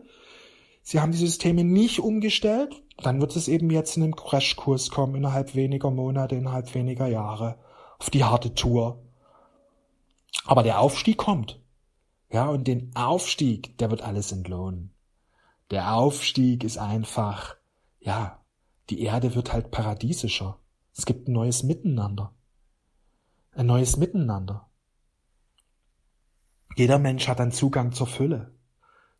sie 0.82 1.00
haben 1.00 1.12
die 1.12 1.18
Systeme 1.18 1.62
nicht 1.62 2.00
umgestellt, 2.00 2.82
dann 3.02 3.20
wird 3.20 3.36
es 3.36 3.48
eben 3.48 3.70
jetzt 3.70 3.96
in 3.96 4.02
einen 4.02 4.16
Crashkurs 4.16 4.90
kommen, 4.90 5.14
innerhalb 5.14 5.54
weniger 5.54 5.90
Monate, 5.90 6.36
innerhalb 6.36 6.74
weniger 6.74 7.06
Jahre, 7.06 7.56
auf 8.04 8.10
die 8.10 8.24
harte 8.24 8.52
Tour. 8.52 9.02
Aber 10.44 10.62
der 10.62 10.78
Aufstieg 10.78 11.16
kommt. 11.16 11.58
Ja, 12.30 12.50
und 12.50 12.68
den 12.68 12.94
Aufstieg, 12.94 13.78
der 13.78 13.90
wird 13.90 14.02
alles 14.02 14.30
entlohnen. 14.30 14.92
Der 15.70 15.94
Aufstieg 15.94 16.64
ist 16.64 16.76
einfach, 16.76 17.56
ja, 18.00 18.44
die 18.90 19.00
Erde 19.00 19.34
wird 19.34 19.54
halt 19.54 19.70
paradiesischer. 19.70 20.58
Es 20.94 21.06
gibt 21.06 21.28
ein 21.28 21.32
neues 21.32 21.62
Miteinander. 21.62 22.34
Ein 23.52 23.66
neues 23.66 23.96
Miteinander. 23.96 24.68
Jeder 26.76 26.98
Mensch 26.98 27.26
hat 27.26 27.40
einen 27.40 27.52
Zugang 27.52 27.92
zur 27.92 28.06
Fülle. 28.06 28.52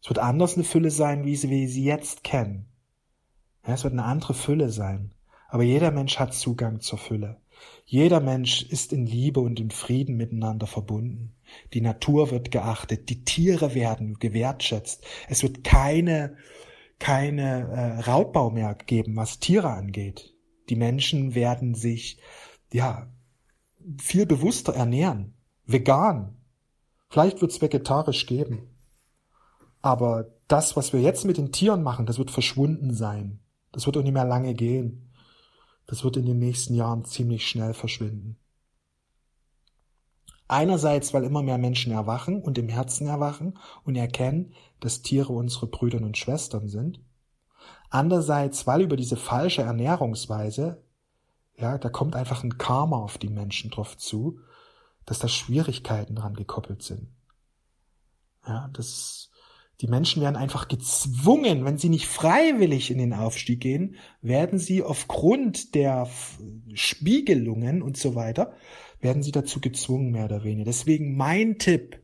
Es 0.02 0.10
wird 0.10 0.18
anders 0.18 0.56
eine 0.56 0.64
Fülle 0.64 0.90
sein, 0.90 1.24
wie 1.24 1.36
sie, 1.36 1.48
wie 1.48 1.68
sie 1.68 1.84
jetzt 1.84 2.22
kennen. 2.22 2.68
Ja, 3.66 3.72
es 3.72 3.84
wird 3.84 3.94
eine 3.94 4.04
andere 4.04 4.34
Fülle 4.34 4.68
sein. 4.68 5.14
Aber 5.48 5.62
jeder 5.62 5.90
Mensch 5.90 6.18
hat 6.18 6.34
Zugang 6.34 6.80
zur 6.80 6.98
Fülle. 6.98 7.40
Jeder 7.86 8.20
Mensch 8.20 8.62
ist 8.62 8.92
in 8.92 9.06
Liebe 9.06 9.40
und 9.40 9.60
in 9.60 9.70
Frieden 9.70 10.16
miteinander 10.16 10.66
verbunden. 10.66 11.34
Die 11.74 11.80
Natur 11.80 12.30
wird 12.30 12.50
geachtet, 12.50 13.08
die 13.10 13.24
Tiere 13.24 13.74
werden 13.74 14.18
gewertschätzt. 14.18 15.04
Es 15.28 15.42
wird 15.42 15.64
keine, 15.64 16.36
keine 16.98 17.68
äh, 17.68 18.00
Raubbau 18.00 18.50
mehr 18.50 18.74
geben, 18.74 19.16
was 19.16 19.38
Tiere 19.38 19.70
angeht. 19.70 20.34
Die 20.70 20.76
Menschen 20.76 21.34
werden 21.34 21.74
sich, 21.74 22.18
ja, 22.72 23.08
viel 23.98 24.24
bewusster 24.24 24.74
ernähren. 24.74 25.34
Vegan. 25.66 26.36
Vielleicht 27.10 27.40
wird 27.42 27.52
es 27.52 27.60
vegetarisch 27.60 28.26
geben. 28.26 28.74
Aber 29.82 30.30
das, 30.48 30.76
was 30.76 30.92
wir 30.92 31.00
jetzt 31.00 31.26
mit 31.26 31.36
den 31.36 31.52
Tieren 31.52 31.82
machen, 31.82 32.06
das 32.06 32.18
wird 32.18 32.30
verschwunden 32.30 32.94
sein. 32.94 33.40
Das 33.72 33.86
wird 33.86 33.96
auch 33.96 34.02
nicht 34.02 34.14
mehr 34.14 34.24
lange 34.24 34.54
gehen. 34.54 35.10
Das 35.86 36.04
wird 36.04 36.16
in 36.16 36.26
den 36.26 36.38
nächsten 36.38 36.74
Jahren 36.74 37.04
ziemlich 37.04 37.46
schnell 37.46 37.74
verschwinden. 37.74 38.38
Einerseits, 40.46 41.14
weil 41.14 41.24
immer 41.24 41.42
mehr 41.42 41.58
Menschen 41.58 41.92
erwachen 41.92 42.42
und 42.42 42.58
im 42.58 42.68
Herzen 42.68 43.06
erwachen 43.06 43.58
und 43.84 43.96
erkennen, 43.96 44.54
dass 44.80 45.02
Tiere 45.02 45.32
unsere 45.32 45.66
Brüder 45.66 45.98
und 45.98 46.18
Schwestern 46.18 46.68
sind. 46.68 47.00
Andererseits, 47.88 48.66
weil 48.66 48.82
über 48.82 48.96
diese 48.96 49.16
falsche 49.16 49.62
Ernährungsweise, 49.62 50.82
ja, 51.56 51.78
da 51.78 51.88
kommt 51.88 52.16
einfach 52.16 52.42
ein 52.42 52.58
Karma 52.58 52.96
auf 52.96 53.16
die 53.16 53.30
Menschen 53.30 53.70
drauf 53.70 53.96
zu, 53.96 54.40
dass 55.06 55.18
da 55.18 55.28
Schwierigkeiten 55.28 56.14
dran 56.14 56.34
gekoppelt 56.34 56.82
sind. 56.82 57.08
Ja, 58.46 58.68
das, 58.72 59.30
die 59.80 59.88
Menschen 59.88 60.22
werden 60.22 60.36
einfach 60.36 60.68
gezwungen, 60.68 61.64
wenn 61.64 61.78
sie 61.78 61.88
nicht 61.88 62.06
freiwillig 62.06 62.90
in 62.90 62.98
den 62.98 63.12
Aufstieg 63.12 63.60
gehen, 63.60 63.96
werden 64.22 64.58
sie 64.58 64.82
aufgrund 64.82 65.74
der 65.74 66.08
Spiegelungen 66.74 67.82
und 67.82 67.96
so 67.96 68.14
weiter, 68.14 68.54
werden 69.00 69.22
sie 69.22 69.32
dazu 69.32 69.60
gezwungen, 69.60 70.12
mehr 70.12 70.26
oder 70.26 70.44
weniger. 70.44 70.64
Deswegen 70.64 71.16
mein 71.16 71.58
Tipp, 71.58 72.00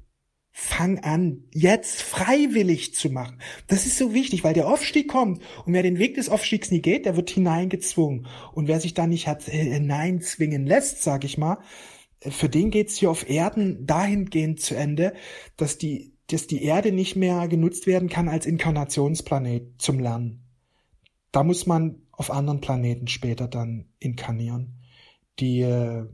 fang 0.53 0.99
an, 0.99 1.45
jetzt 1.53 2.03
freiwillig 2.03 2.95
zu 2.95 3.09
machen. 3.09 3.39
Das 3.69 3.87
ist 3.87 3.97
so 3.97 4.13
wichtig, 4.13 4.43
weil 4.43 4.55
der 4.55 4.69
Aufstieg 4.69 5.09
kommt 5.09 5.41
und 5.65 5.73
wer 5.73 5.83
den 5.83 5.99
Weg 5.99 6.17
des 6.17 6.29
Aufstiegs 6.29 6.71
nie 6.71 6.83
geht, 6.83 7.07
der 7.07 7.17
wird 7.17 7.31
hineingezwungen. 7.31 8.27
Und 8.53 8.67
wer 8.67 8.81
sich 8.81 8.95
da 8.95 9.07
nicht 9.07 9.29
hat 9.29 9.49
äh, 9.49 9.53
hineinzwingen 9.53 10.67
lässt, 10.67 11.03
sag 11.03 11.25
ich 11.25 11.39
mal, 11.39 11.59
für 12.21 12.49
den 12.49 12.71
geht's 12.71 12.97
hier 12.97 13.11
auf 13.11 13.31
Erden 13.31 13.87
dahingehend 13.87 14.61
zu 14.61 14.75
Ende, 14.75 15.15
dass 15.57 15.79
die 15.79 16.13
dass 16.33 16.47
die 16.47 16.63
Erde 16.63 16.93
nicht 16.93 17.17
mehr 17.17 17.49
genutzt 17.49 17.87
werden 17.87 18.09
kann 18.09 18.29
als 18.29 18.47
Inkarnationsplanet 18.47 19.81
zum 19.81 19.99
Lernen. 19.99 20.45
Da 21.33 21.45
muss 21.45 21.67
man 21.67 22.03
auf 22.13 22.31
anderen 22.31 22.61
Planeten 22.61 23.09
später 23.09 23.49
dann 23.49 23.87
inkarnieren, 23.99 24.83
die 25.39 25.61
äh, 25.61 26.07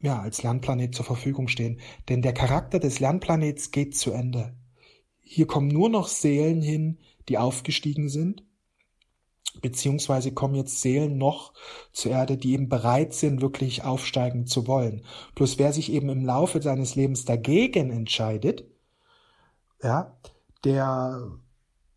ja 0.00 0.20
als 0.20 0.42
Lernplanet 0.42 0.94
zur 0.94 1.04
Verfügung 1.04 1.48
stehen. 1.48 1.80
Denn 2.08 2.22
der 2.22 2.32
Charakter 2.32 2.78
des 2.78 3.00
Lernplanets 3.00 3.70
geht 3.70 3.96
zu 3.96 4.12
Ende. 4.12 4.56
Hier 5.20 5.46
kommen 5.46 5.68
nur 5.68 5.88
noch 5.88 6.08
Seelen 6.08 6.62
hin, 6.62 6.98
die 7.28 7.38
aufgestiegen 7.38 8.08
sind, 8.08 8.44
beziehungsweise 9.60 10.32
kommen 10.32 10.54
jetzt 10.54 10.82
Seelen 10.82 11.16
noch 11.18 11.54
zur 11.92 12.12
Erde, 12.12 12.36
die 12.36 12.52
eben 12.52 12.68
bereit 12.68 13.14
sind, 13.14 13.40
wirklich 13.40 13.84
aufsteigen 13.84 14.46
zu 14.46 14.66
wollen. 14.66 15.04
Plus 15.34 15.58
wer 15.58 15.72
sich 15.72 15.92
eben 15.92 16.08
im 16.08 16.24
Laufe 16.24 16.60
seines 16.60 16.96
Lebens 16.96 17.24
dagegen 17.24 17.90
entscheidet, 17.90 18.64
ja, 19.82 20.16
der 20.64 21.38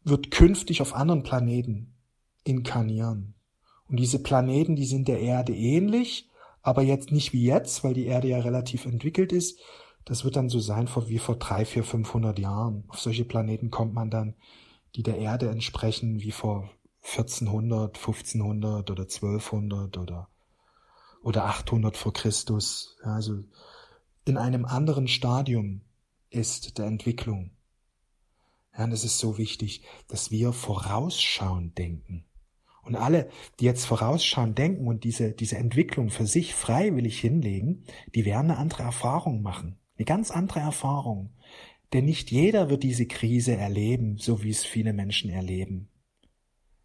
wird 0.03 0.31
künftig 0.31 0.81
auf 0.81 0.95
anderen 0.95 1.23
Planeten 1.23 1.95
inkarnieren. 2.43 3.35
Und 3.87 3.97
diese 3.97 4.21
Planeten, 4.21 4.75
die 4.75 4.85
sind 4.85 5.07
der 5.07 5.19
Erde 5.19 5.55
ähnlich, 5.55 6.29
aber 6.61 6.81
jetzt 6.81 7.11
nicht 7.11 7.33
wie 7.33 7.43
jetzt, 7.43 7.83
weil 7.83 7.93
die 7.93 8.05
Erde 8.05 8.27
ja 8.29 8.39
relativ 8.39 8.85
entwickelt 8.85 9.31
ist. 9.31 9.59
Das 10.03 10.23
wird 10.23 10.35
dann 10.35 10.49
so 10.49 10.59
sein 10.59 10.87
wie 11.07 11.19
vor 11.19 11.35
drei, 11.35 11.65
vier, 11.65 11.83
500 11.83 12.37
Jahren. 12.39 12.85
Auf 12.87 12.99
solche 12.99 13.25
Planeten 13.25 13.71
kommt 13.71 13.93
man 13.93 14.09
dann, 14.09 14.35
die 14.95 15.03
der 15.03 15.17
Erde 15.17 15.49
entsprechen, 15.49 16.21
wie 16.21 16.31
vor 16.31 16.69
1400, 17.03 17.95
1500 17.97 18.89
oder 18.89 19.03
1200 19.03 19.97
oder, 19.97 20.29
oder 21.21 21.45
800 21.45 21.97
vor 21.97 22.13
Christus. 22.13 22.97
Also 23.03 23.43
in 24.25 24.37
einem 24.37 24.65
anderen 24.65 25.07
Stadium 25.07 25.81
ist 26.29 26.77
der 26.77 26.85
Entwicklung. 26.85 27.51
Ja, 28.77 28.83
und 28.83 28.91
es 28.91 29.03
ist 29.03 29.19
so 29.19 29.37
wichtig, 29.37 29.83
dass 30.07 30.31
wir 30.31 30.53
vorausschauend 30.53 31.77
denken. 31.77 32.25
Und 32.83 32.95
alle, 32.95 33.29
die 33.59 33.65
jetzt 33.65 33.85
vorausschauend 33.85 34.57
denken 34.57 34.87
und 34.87 35.03
diese, 35.03 35.31
diese 35.31 35.57
Entwicklung 35.57 36.09
für 36.09 36.27
sich 36.27 36.53
freiwillig 36.53 37.19
hinlegen, 37.19 37.83
die 38.13 38.25
werden 38.25 38.51
eine 38.51 38.59
andere 38.59 38.83
Erfahrung 38.83 39.41
machen. 39.41 39.79
Eine 39.97 40.05
ganz 40.05 40.29
andere 40.29 40.59
Erfahrung. 40.59 41.31
Denn 41.93 42.05
nicht 42.05 42.29
jeder 42.29 42.69
wird 42.69 42.83
diese 42.83 43.07
Krise 43.07 43.55
erleben, 43.55 44.17
so 44.17 44.43
wie 44.43 44.49
es 44.49 44.65
viele 44.65 44.93
Menschen 44.93 45.31
erleben. 45.31 45.89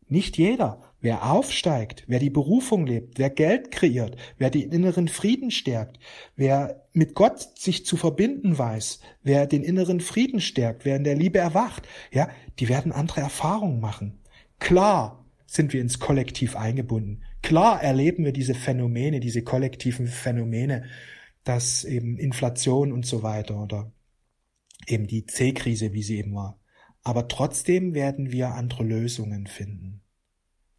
Nicht 0.06 0.38
jeder. 0.38 0.89
Wer 1.02 1.30
aufsteigt, 1.30 2.04
wer 2.08 2.18
die 2.18 2.28
Berufung 2.30 2.86
lebt, 2.86 3.18
wer 3.18 3.30
Geld 3.30 3.70
kreiert, 3.70 4.16
wer 4.36 4.50
den 4.50 4.70
inneren 4.70 5.08
Frieden 5.08 5.50
stärkt, 5.50 5.98
wer 6.36 6.86
mit 6.92 7.14
Gott 7.14 7.58
sich 7.58 7.86
zu 7.86 7.96
verbinden 7.96 8.58
weiß, 8.58 9.00
wer 9.22 9.46
den 9.46 9.62
inneren 9.62 10.00
Frieden 10.00 10.40
stärkt, 10.40 10.84
wer 10.84 10.96
in 10.96 11.04
der 11.04 11.16
Liebe 11.16 11.38
erwacht, 11.38 11.88
ja, 12.12 12.28
die 12.58 12.68
werden 12.68 12.92
andere 12.92 13.22
Erfahrungen 13.22 13.80
machen. 13.80 14.20
Klar 14.58 15.24
sind 15.46 15.72
wir 15.72 15.80
ins 15.80 15.98
Kollektiv 15.98 16.54
eingebunden. 16.54 17.22
Klar 17.42 17.82
erleben 17.82 18.24
wir 18.24 18.32
diese 18.32 18.54
Phänomene, 18.54 19.20
diese 19.20 19.42
kollektiven 19.42 20.06
Phänomene, 20.06 20.84
dass 21.44 21.84
eben 21.84 22.18
Inflation 22.18 22.92
und 22.92 23.06
so 23.06 23.22
weiter 23.22 23.62
oder 23.62 23.90
eben 24.86 25.06
die 25.06 25.24
C-Krise, 25.24 25.94
wie 25.94 26.02
sie 26.02 26.18
eben 26.18 26.34
war. 26.34 26.60
Aber 27.02 27.28
trotzdem 27.28 27.94
werden 27.94 28.30
wir 28.30 28.54
andere 28.54 28.84
Lösungen 28.84 29.46
finden. 29.46 30.02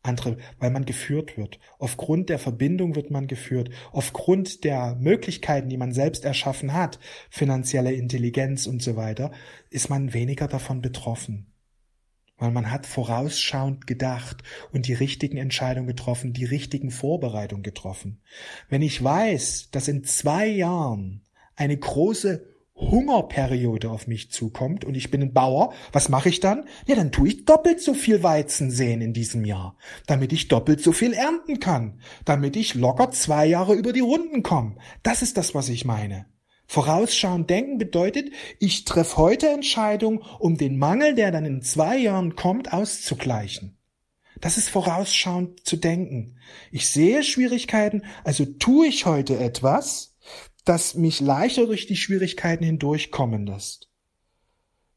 Andere, 0.03 0.37
weil 0.57 0.71
man 0.71 0.85
geführt 0.85 1.37
wird. 1.37 1.59
Aufgrund 1.77 2.29
der 2.29 2.39
Verbindung 2.39 2.95
wird 2.95 3.11
man 3.11 3.27
geführt. 3.27 3.69
Aufgrund 3.91 4.63
der 4.63 4.95
Möglichkeiten, 4.95 5.69
die 5.69 5.77
man 5.77 5.93
selbst 5.93 6.25
erschaffen 6.25 6.73
hat, 6.73 6.99
finanzielle 7.29 7.93
Intelligenz 7.93 8.65
und 8.65 8.81
so 8.81 8.95
weiter, 8.95 9.31
ist 9.69 9.89
man 9.89 10.13
weniger 10.13 10.47
davon 10.47 10.81
betroffen. 10.81 11.53
Weil 12.37 12.49
man 12.49 12.71
hat 12.71 12.87
vorausschauend 12.87 13.85
gedacht 13.85 14.41
und 14.71 14.87
die 14.87 14.95
richtigen 14.95 15.37
Entscheidungen 15.37 15.87
getroffen, 15.87 16.33
die 16.33 16.45
richtigen 16.45 16.89
Vorbereitungen 16.89 17.61
getroffen. 17.61 18.21
Wenn 18.69 18.81
ich 18.81 19.03
weiß, 19.03 19.69
dass 19.69 19.87
in 19.87 20.03
zwei 20.03 20.47
Jahren 20.47 21.21
eine 21.55 21.77
große 21.77 22.43
Hungerperiode 22.81 23.89
auf 23.89 24.07
mich 24.07 24.31
zukommt 24.31 24.83
und 24.83 24.95
ich 24.95 25.11
bin 25.11 25.21
ein 25.21 25.33
Bauer, 25.33 25.73
was 25.91 26.09
mache 26.09 26.29
ich 26.29 26.39
dann? 26.39 26.65
Ja, 26.87 26.95
dann 26.95 27.11
tue 27.11 27.27
ich 27.27 27.45
doppelt 27.45 27.79
so 27.79 27.93
viel 27.93 28.23
Weizen 28.23 28.71
säen 28.71 29.01
in 29.01 29.13
diesem 29.13 29.45
Jahr, 29.45 29.77
damit 30.07 30.33
ich 30.33 30.47
doppelt 30.47 30.81
so 30.81 30.91
viel 30.91 31.13
ernten 31.13 31.59
kann, 31.59 31.99
damit 32.25 32.55
ich 32.55 32.75
locker 32.75 33.11
zwei 33.11 33.45
Jahre 33.45 33.75
über 33.75 33.93
die 33.93 33.99
Runden 33.99 34.43
komme. 34.43 34.75
Das 35.03 35.21
ist 35.21 35.37
das, 35.37 35.53
was 35.55 35.69
ich 35.69 35.85
meine. 35.85 36.25
Vorausschauend 36.67 37.49
denken 37.49 37.77
bedeutet, 37.77 38.31
ich 38.57 38.85
treffe 38.85 39.17
heute 39.17 39.49
Entscheidungen, 39.49 40.21
um 40.39 40.57
den 40.57 40.77
Mangel, 40.77 41.15
der 41.15 41.31
dann 41.31 41.45
in 41.45 41.61
zwei 41.61 41.97
Jahren 41.97 42.35
kommt, 42.35 42.73
auszugleichen. 42.73 43.77
Das 44.39 44.57
ist 44.57 44.69
vorausschauend 44.69 45.65
zu 45.65 45.75
denken. 45.75 46.37
Ich 46.71 46.87
sehe 46.87 47.23
Schwierigkeiten, 47.23 48.03
also 48.23 48.45
tue 48.45 48.87
ich 48.87 49.05
heute 49.05 49.37
etwas, 49.37 50.10
das 50.65 50.95
mich 50.95 51.19
leichter 51.19 51.65
durch 51.65 51.87
die 51.87 51.95
Schwierigkeiten 51.95 52.63
hindurchkommen 52.63 53.45
lässt. 53.45 53.91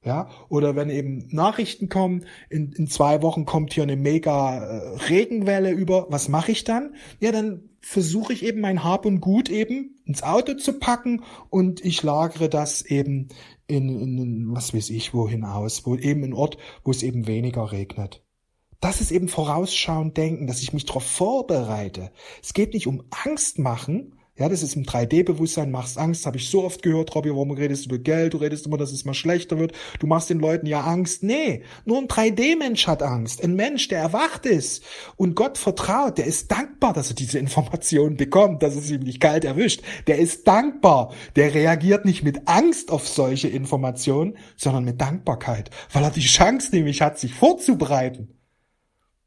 Ja, 0.04 0.28
oder 0.50 0.76
wenn 0.76 0.90
eben 0.90 1.28
Nachrichten 1.30 1.88
kommen, 1.88 2.26
in, 2.50 2.72
in 2.72 2.86
zwei 2.86 3.22
Wochen 3.22 3.46
kommt 3.46 3.72
hier 3.72 3.84
eine 3.84 3.96
mega 3.96 4.58
äh, 4.58 4.96
Regenwelle 5.08 5.70
über, 5.70 6.08
was 6.10 6.28
mache 6.28 6.52
ich 6.52 6.64
dann? 6.64 6.94
Ja, 7.20 7.32
dann 7.32 7.70
versuche 7.80 8.34
ich 8.34 8.44
eben 8.44 8.60
mein 8.60 8.84
Hab 8.84 9.06
und 9.06 9.20
Gut 9.20 9.48
eben 9.48 9.96
ins 10.04 10.22
Auto 10.22 10.54
zu 10.54 10.78
packen 10.78 11.24
und 11.48 11.82
ich 11.82 12.02
lagere 12.02 12.50
das 12.50 12.82
eben 12.82 13.28
in, 13.66 13.88
in 13.88 14.54
was 14.54 14.74
weiß 14.74 14.90
ich 14.90 15.14
wohin 15.14 15.44
aus, 15.44 15.86
wo 15.86 15.96
eben 15.96 16.22
ein 16.22 16.34
Ort, 16.34 16.58
wo 16.82 16.90
es 16.90 17.02
eben 17.02 17.26
weniger 17.26 17.72
regnet. 17.72 18.22
Das 18.80 19.00
ist 19.00 19.10
eben 19.10 19.28
vorausschauend 19.28 20.18
denken, 20.18 20.46
dass 20.46 20.60
ich 20.60 20.74
mich 20.74 20.84
darauf 20.84 21.04
vorbereite. 21.04 22.12
Es 22.42 22.52
geht 22.52 22.74
nicht 22.74 22.86
um 22.86 23.04
Angst 23.24 23.58
machen, 23.58 24.18
ja, 24.36 24.48
das 24.48 24.64
ist 24.64 24.74
im 24.74 24.82
3D-Bewusstsein, 24.82 25.70
machst 25.70 25.96
Angst, 25.96 26.26
habe 26.26 26.38
ich 26.38 26.50
so 26.50 26.64
oft 26.64 26.82
gehört, 26.82 27.14
Robby, 27.14 27.30
warum 27.30 27.52
redest 27.52 27.84
du 27.84 27.90
über 27.94 28.02
Geld? 28.02 28.34
Du 28.34 28.38
redest 28.38 28.66
immer, 28.66 28.76
dass 28.76 28.90
es 28.90 29.04
mal 29.04 29.14
schlechter 29.14 29.60
wird. 29.60 29.72
Du 30.00 30.08
machst 30.08 30.28
den 30.28 30.40
Leuten 30.40 30.66
ja 30.66 30.80
Angst. 30.80 31.22
Nee, 31.22 31.62
nur 31.84 31.98
ein 31.98 32.08
3D-Mensch 32.08 32.88
hat 32.88 33.04
Angst. 33.04 33.44
Ein 33.44 33.54
Mensch, 33.54 33.86
der 33.86 34.00
erwacht 34.00 34.44
ist 34.44 34.82
und 35.14 35.36
Gott 35.36 35.56
vertraut, 35.56 36.18
der 36.18 36.26
ist 36.26 36.50
dankbar, 36.50 36.92
dass 36.92 37.10
er 37.10 37.14
diese 37.14 37.38
Informationen 37.38 38.16
bekommt, 38.16 38.64
dass 38.64 38.74
es 38.74 38.90
ihm 38.90 39.02
nicht 39.02 39.20
kalt 39.20 39.44
erwischt. 39.44 39.82
Der 40.08 40.18
ist 40.18 40.48
dankbar. 40.48 41.12
Der 41.36 41.54
reagiert 41.54 42.04
nicht 42.04 42.24
mit 42.24 42.48
Angst 42.48 42.90
auf 42.90 43.06
solche 43.06 43.46
Informationen, 43.46 44.36
sondern 44.56 44.84
mit 44.84 45.00
Dankbarkeit, 45.00 45.70
weil 45.92 46.02
er 46.02 46.10
die 46.10 46.20
Chance 46.20 46.74
nämlich 46.74 47.02
hat, 47.02 47.20
sich 47.20 47.34
vorzubereiten. 47.34 48.34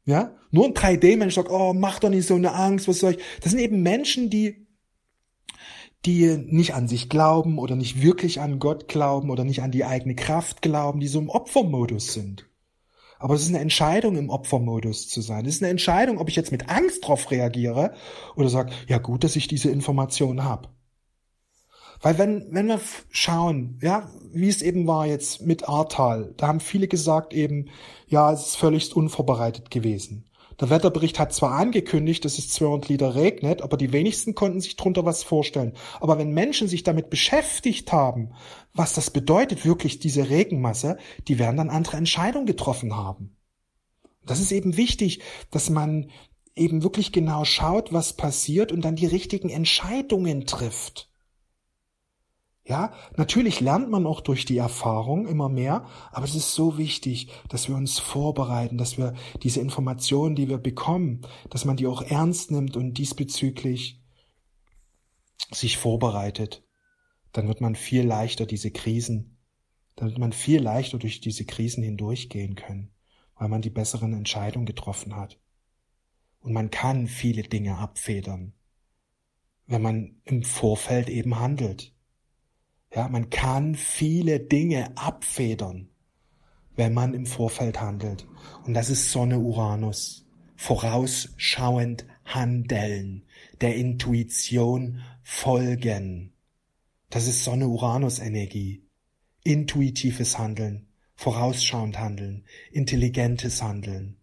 Ja, 0.04 0.36
nur 0.50 0.66
ein 0.66 0.74
3D-Mensch 0.74 1.34
sagt, 1.34 1.50
oh, 1.50 1.72
mach 1.72 1.98
doch 1.98 2.10
nicht 2.10 2.28
so 2.28 2.34
eine 2.34 2.52
Angst, 2.52 2.88
was 2.88 2.98
soll 2.98 3.12
ich? 3.12 3.18
Das 3.40 3.52
sind 3.52 3.60
eben 3.60 3.82
Menschen, 3.82 4.28
die 4.28 4.67
die 6.06 6.36
nicht 6.36 6.74
an 6.74 6.88
sich 6.88 7.08
glauben 7.08 7.58
oder 7.58 7.76
nicht 7.76 8.02
wirklich 8.02 8.40
an 8.40 8.58
Gott 8.58 8.88
glauben 8.88 9.30
oder 9.30 9.44
nicht 9.44 9.62
an 9.62 9.72
die 9.72 9.84
eigene 9.84 10.14
Kraft 10.14 10.62
glauben, 10.62 11.00
die 11.00 11.08
so 11.08 11.18
im 11.18 11.28
Opfermodus 11.28 12.12
sind. 12.12 12.48
Aber 13.18 13.34
es 13.34 13.42
ist 13.42 13.48
eine 13.48 13.58
Entscheidung, 13.58 14.16
im 14.16 14.30
Opfermodus 14.30 15.08
zu 15.08 15.20
sein. 15.20 15.44
Es 15.44 15.56
ist 15.56 15.62
eine 15.62 15.70
Entscheidung, 15.70 16.18
ob 16.18 16.28
ich 16.28 16.36
jetzt 16.36 16.52
mit 16.52 16.68
Angst 16.68 17.06
drauf 17.06 17.30
reagiere 17.30 17.94
oder 18.36 18.48
sage, 18.48 18.72
ja 18.86 18.98
gut, 18.98 19.24
dass 19.24 19.34
ich 19.34 19.48
diese 19.48 19.70
Information 19.70 20.44
habe. 20.44 20.68
Weil 22.00 22.16
wenn, 22.16 22.46
wenn 22.52 22.68
wir 22.68 22.80
schauen, 23.10 23.78
ja, 23.82 24.08
wie 24.30 24.48
es 24.48 24.62
eben 24.62 24.86
war 24.86 25.06
jetzt 25.06 25.42
mit 25.42 25.68
Ahrtal, 25.68 26.32
da 26.36 26.46
haben 26.46 26.60
viele 26.60 26.86
gesagt 26.86 27.34
eben, 27.34 27.70
ja, 28.06 28.32
es 28.32 28.46
ist 28.46 28.56
völlig 28.56 28.94
unvorbereitet 28.94 29.70
gewesen. 29.70 30.27
Der 30.60 30.70
Wetterbericht 30.70 31.20
hat 31.20 31.32
zwar 31.32 31.52
angekündigt, 31.52 32.24
dass 32.24 32.38
es 32.38 32.50
200 32.50 32.88
Liter 32.88 33.14
regnet, 33.14 33.62
aber 33.62 33.76
die 33.76 33.92
wenigsten 33.92 34.34
konnten 34.34 34.60
sich 34.60 34.74
drunter 34.74 35.04
was 35.04 35.22
vorstellen. 35.22 35.74
Aber 36.00 36.18
wenn 36.18 36.32
Menschen 36.32 36.66
sich 36.66 36.82
damit 36.82 37.10
beschäftigt 37.10 37.92
haben, 37.92 38.32
was 38.74 38.92
das 38.92 39.10
bedeutet, 39.10 39.64
wirklich 39.64 40.00
diese 40.00 40.28
Regenmasse, 40.28 40.98
die 41.28 41.38
werden 41.38 41.58
dann 41.58 41.70
andere 41.70 41.96
Entscheidungen 41.96 42.46
getroffen 42.46 42.96
haben. 42.96 43.36
Das 44.26 44.40
ist 44.40 44.50
eben 44.50 44.76
wichtig, 44.76 45.20
dass 45.52 45.70
man 45.70 46.10
eben 46.56 46.82
wirklich 46.82 47.12
genau 47.12 47.44
schaut, 47.44 47.92
was 47.92 48.14
passiert 48.14 48.72
und 48.72 48.84
dann 48.84 48.96
die 48.96 49.06
richtigen 49.06 49.48
Entscheidungen 49.48 50.44
trifft. 50.44 51.08
Ja, 52.68 52.92
natürlich 53.16 53.60
lernt 53.60 53.88
man 53.88 54.06
auch 54.06 54.20
durch 54.20 54.44
die 54.44 54.58
Erfahrung 54.58 55.26
immer 55.26 55.48
mehr, 55.48 55.86
aber 56.12 56.26
es 56.26 56.34
ist 56.34 56.52
so 56.52 56.76
wichtig, 56.76 57.30
dass 57.48 57.66
wir 57.66 57.74
uns 57.74 57.98
vorbereiten, 57.98 58.76
dass 58.76 58.98
wir 58.98 59.14
diese 59.42 59.60
Informationen, 59.60 60.36
die 60.36 60.50
wir 60.50 60.58
bekommen, 60.58 61.22
dass 61.48 61.64
man 61.64 61.78
die 61.78 61.86
auch 61.86 62.02
ernst 62.02 62.50
nimmt 62.50 62.76
und 62.76 62.98
diesbezüglich 62.98 64.02
sich 65.50 65.78
vorbereitet. 65.78 66.62
Dann 67.32 67.48
wird 67.48 67.62
man 67.62 67.74
viel 67.74 68.02
leichter 68.02 68.44
diese 68.44 68.70
Krisen, 68.70 69.38
dann 69.96 70.08
wird 70.08 70.18
man 70.18 70.34
viel 70.34 70.60
leichter 70.60 70.98
durch 70.98 71.22
diese 71.22 71.46
Krisen 71.46 71.82
hindurchgehen 71.82 72.54
können, 72.54 72.90
weil 73.36 73.48
man 73.48 73.62
die 73.62 73.70
besseren 73.70 74.12
Entscheidungen 74.12 74.66
getroffen 74.66 75.16
hat. 75.16 75.40
Und 76.40 76.52
man 76.52 76.70
kann 76.70 77.06
viele 77.06 77.44
Dinge 77.44 77.78
abfedern, 77.78 78.52
wenn 79.66 79.80
man 79.80 80.20
im 80.24 80.42
Vorfeld 80.42 81.08
eben 81.08 81.40
handelt. 81.40 81.94
Ja, 82.94 83.08
man 83.08 83.28
kann 83.28 83.74
viele 83.74 84.40
Dinge 84.40 84.96
abfedern, 84.96 85.90
wenn 86.74 86.94
man 86.94 87.12
im 87.12 87.26
Vorfeld 87.26 87.80
handelt. 87.80 88.26
Und 88.64 88.74
das 88.74 88.88
ist 88.88 89.12
Sonne 89.12 89.38
Uranus. 89.38 90.24
Vorausschauend 90.56 92.06
handeln, 92.24 93.24
der 93.60 93.76
Intuition 93.76 95.02
folgen. 95.22 96.32
Das 97.10 97.28
ist 97.28 97.44
Sonne 97.44 97.68
Uranus 97.68 98.18
Energie. 98.18 98.84
Intuitives 99.44 100.38
Handeln, 100.38 100.88
vorausschauend 101.14 101.98
Handeln, 101.98 102.44
intelligentes 102.72 103.62
Handeln. 103.62 104.16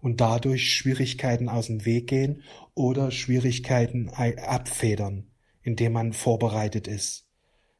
Und 0.00 0.20
dadurch 0.20 0.72
Schwierigkeiten 0.72 1.48
aus 1.48 1.66
dem 1.68 1.84
Weg 1.84 2.08
gehen 2.08 2.42
oder 2.74 3.10
Schwierigkeiten 3.10 4.10
abfedern, 4.10 5.30
indem 5.62 5.92
man 5.92 6.12
vorbereitet 6.12 6.86
ist. 6.86 7.27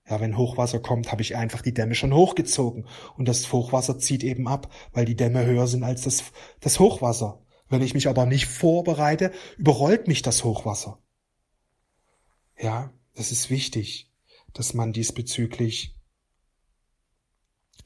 Ja, 0.09 0.21
wenn 0.21 0.39
Hochwasser 0.39 0.81
kommt, 0.81 1.13
habe 1.13 1.23
ich 1.23 1.37
einfach 1.37 1.61
die 1.61 1.75
Dämme 1.75 1.95
schon 1.95 2.15
hochgezogen 2.15 2.87
und 3.17 3.29
das 3.29 3.53
Hochwasser 3.53 3.99
zieht 3.99 4.25
eben 4.25 4.49
ab, 4.49 4.73
weil 4.93 5.05
die 5.05 5.17
Dämme 5.17 5.45
höher 5.45 5.67
sind 5.67 5.85
als 5.85 6.03
das, 6.03 6.33
das 6.61 6.79
Hochwasser. 6.79 7.45
Wenn 7.69 7.83
ich 7.83 7.93
mich 7.93 8.09
aber 8.09 8.25
nicht 8.25 8.47
vorbereite, 8.47 9.33
überrollt 9.59 10.09
mich 10.09 10.23
das 10.23 10.45
Hochwasser. 10.45 11.03
Ja, 12.59 12.93
das 13.15 13.31
ist 13.31 13.51
wichtig, 13.51 14.11
dass 14.55 14.73
man 14.73 14.93
diesbezüglich 14.93 15.95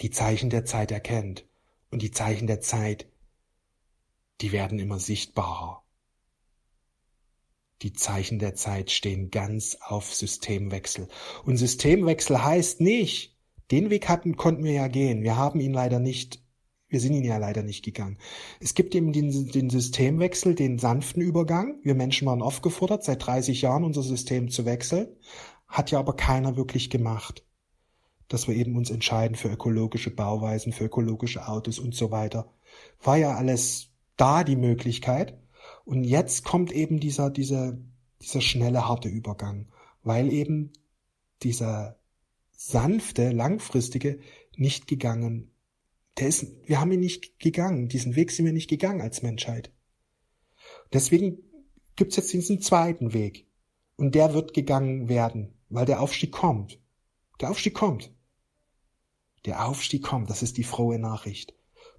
die 0.00 0.10
Zeichen 0.10 0.50
der 0.50 0.64
Zeit 0.64 0.92
erkennt. 0.92 1.46
Und 1.90 2.02
die 2.02 2.10
Zeichen 2.10 2.46
der 2.46 2.60
Zeit, 2.60 3.06
die 4.40 4.52
werden 4.52 4.78
immer 4.78 4.98
sichtbarer. 4.98 5.81
Die 7.82 7.92
Zeichen 7.92 8.38
der 8.38 8.54
Zeit 8.54 8.92
stehen 8.92 9.30
ganz 9.30 9.76
auf 9.80 10.14
Systemwechsel. 10.14 11.08
Und 11.44 11.56
Systemwechsel 11.56 12.44
heißt 12.44 12.80
nicht, 12.80 13.36
den 13.72 13.90
Weg 13.90 14.08
hatten, 14.08 14.36
konnten 14.36 14.62
wir 14.62 14.72
ja 14.72 14.86
gehen. 14.86 15.22
Wir 15.22 15.36
haben 15.36 15.58
ihn 15.58 15.72
leider 15.72 15.98
nicht, 15.98 16.44
wir 16.88 17.00
sind 17.00 17.14
ihn 17.14 17.24
ja 17.24 17.38
leider 17.38 17.62
nicht 17.62 17.84
gegangen. 17.84 18.18
Es 18.60 18.74
gibt 18.74 18.94
eben 18.94 19.12
den, 19.12 19.48
den 19.50 19.68
Systemwechsel, 19.68 20.54
den 20.54 20.78
sanften 20.78 21.22
Übergang. 21.22 21.80
Wir 21.82 21.96
Menschen 21.96 22.28
waren 22.28 22.42
aufgefordert, 22.42 23.02
seit 23.02 23.26
30 23.26 23.62
Jahren 23.62 23.82
unser 23.82 24.02
System 24.02 24.48
zu 24.48 24.64
wechseln. 24.64 25.08
Hat 25.66 25.90
ja 25.90 25.98
aber 25.98 26.14
keiner 26.14 26.56
wirklich 26.56 26.88
gemacht. 26.88 27.44
Dass 28.28 28.46
wir 28.46 28.54
eben 28.54 28.76
uns 28.76 28.90
entscheiden 28.90 29.36
für 29.36 29.48
ökologische 29.48 30.14
Bauweisen, 30.14 30.72
für 30.72 30.84
ökologische 30.84 31.48
Autos 31.48 31.80
und 31.80 31.96
so 31.96 32.12
weiter. 32.12 32.52
War 33.02 33.16
ja 33.16 33.34
alles 33.34 33.88
da 34.16 34.44
die 34.44 34.56
Möglichkeit. 34.56 35.41
Und 35.84 36.04
jetzt 36.04 36.44
kommt 36.44 36.72
eben 36.72 37.00
dieser, 37.00 37.30
dieser, 37.30 37.78
dieser 38.20 38.40
schnelle, 38.40 38.88
harte 38.88 39.08
Übergang, 39.08 39.68
weil 40.02 40.32
eben 40.32 40.72
dieser 41.42 41.98
sanfte, 42.52 43.30
langfristige 43.30 44.20
nicht 44.56 44.86
gegangen, 44.86 45.50
der 46.18 46.28
ist, 46.28 46.46
wir 46.66 46.80
haben 46.80 46.92
ihn 46.92 47.00
nicht 47.00 47.38
gegangen, 47.40 47.88
diesen 47.88 48.16
Weg 48.16 48.30
sind 48.30 48.44
wir 48.44 48.52
nicht 48.52 48.68
gegangen 48.68 49.00
als 49.00 49.22
Menschheit. 49.22 49.72
Deswegen 50.92 51.38
gibt's 51.96 52.16
jetzt 52.16 52.32
diesen 52.32 52.60
zweiten 52.60 53.12
Weg. 53.12 53.46
Und 53.96 54.14
der 54.14 54.34
wird 54.34 54.54
gegangen 54.54 55.08
werden, 55.08 55.54
weil 55.68 55.86
der 55.86 56.00
Aufstieg 56.00 56.32
kommt. 56.32 56.78
Der 57.40 57.50
Aufstieg 57.50 57.74
kommt. 57.74 58.12
Der 59.44 59.66
Aufstieg 59.66 60.02
kommt, 60.02 60.30
das 60.30 60.42
ist 60.42 60.56
die 60.56 60.64
frohe 60.64 60.98
Nachricht. 60.98 61.54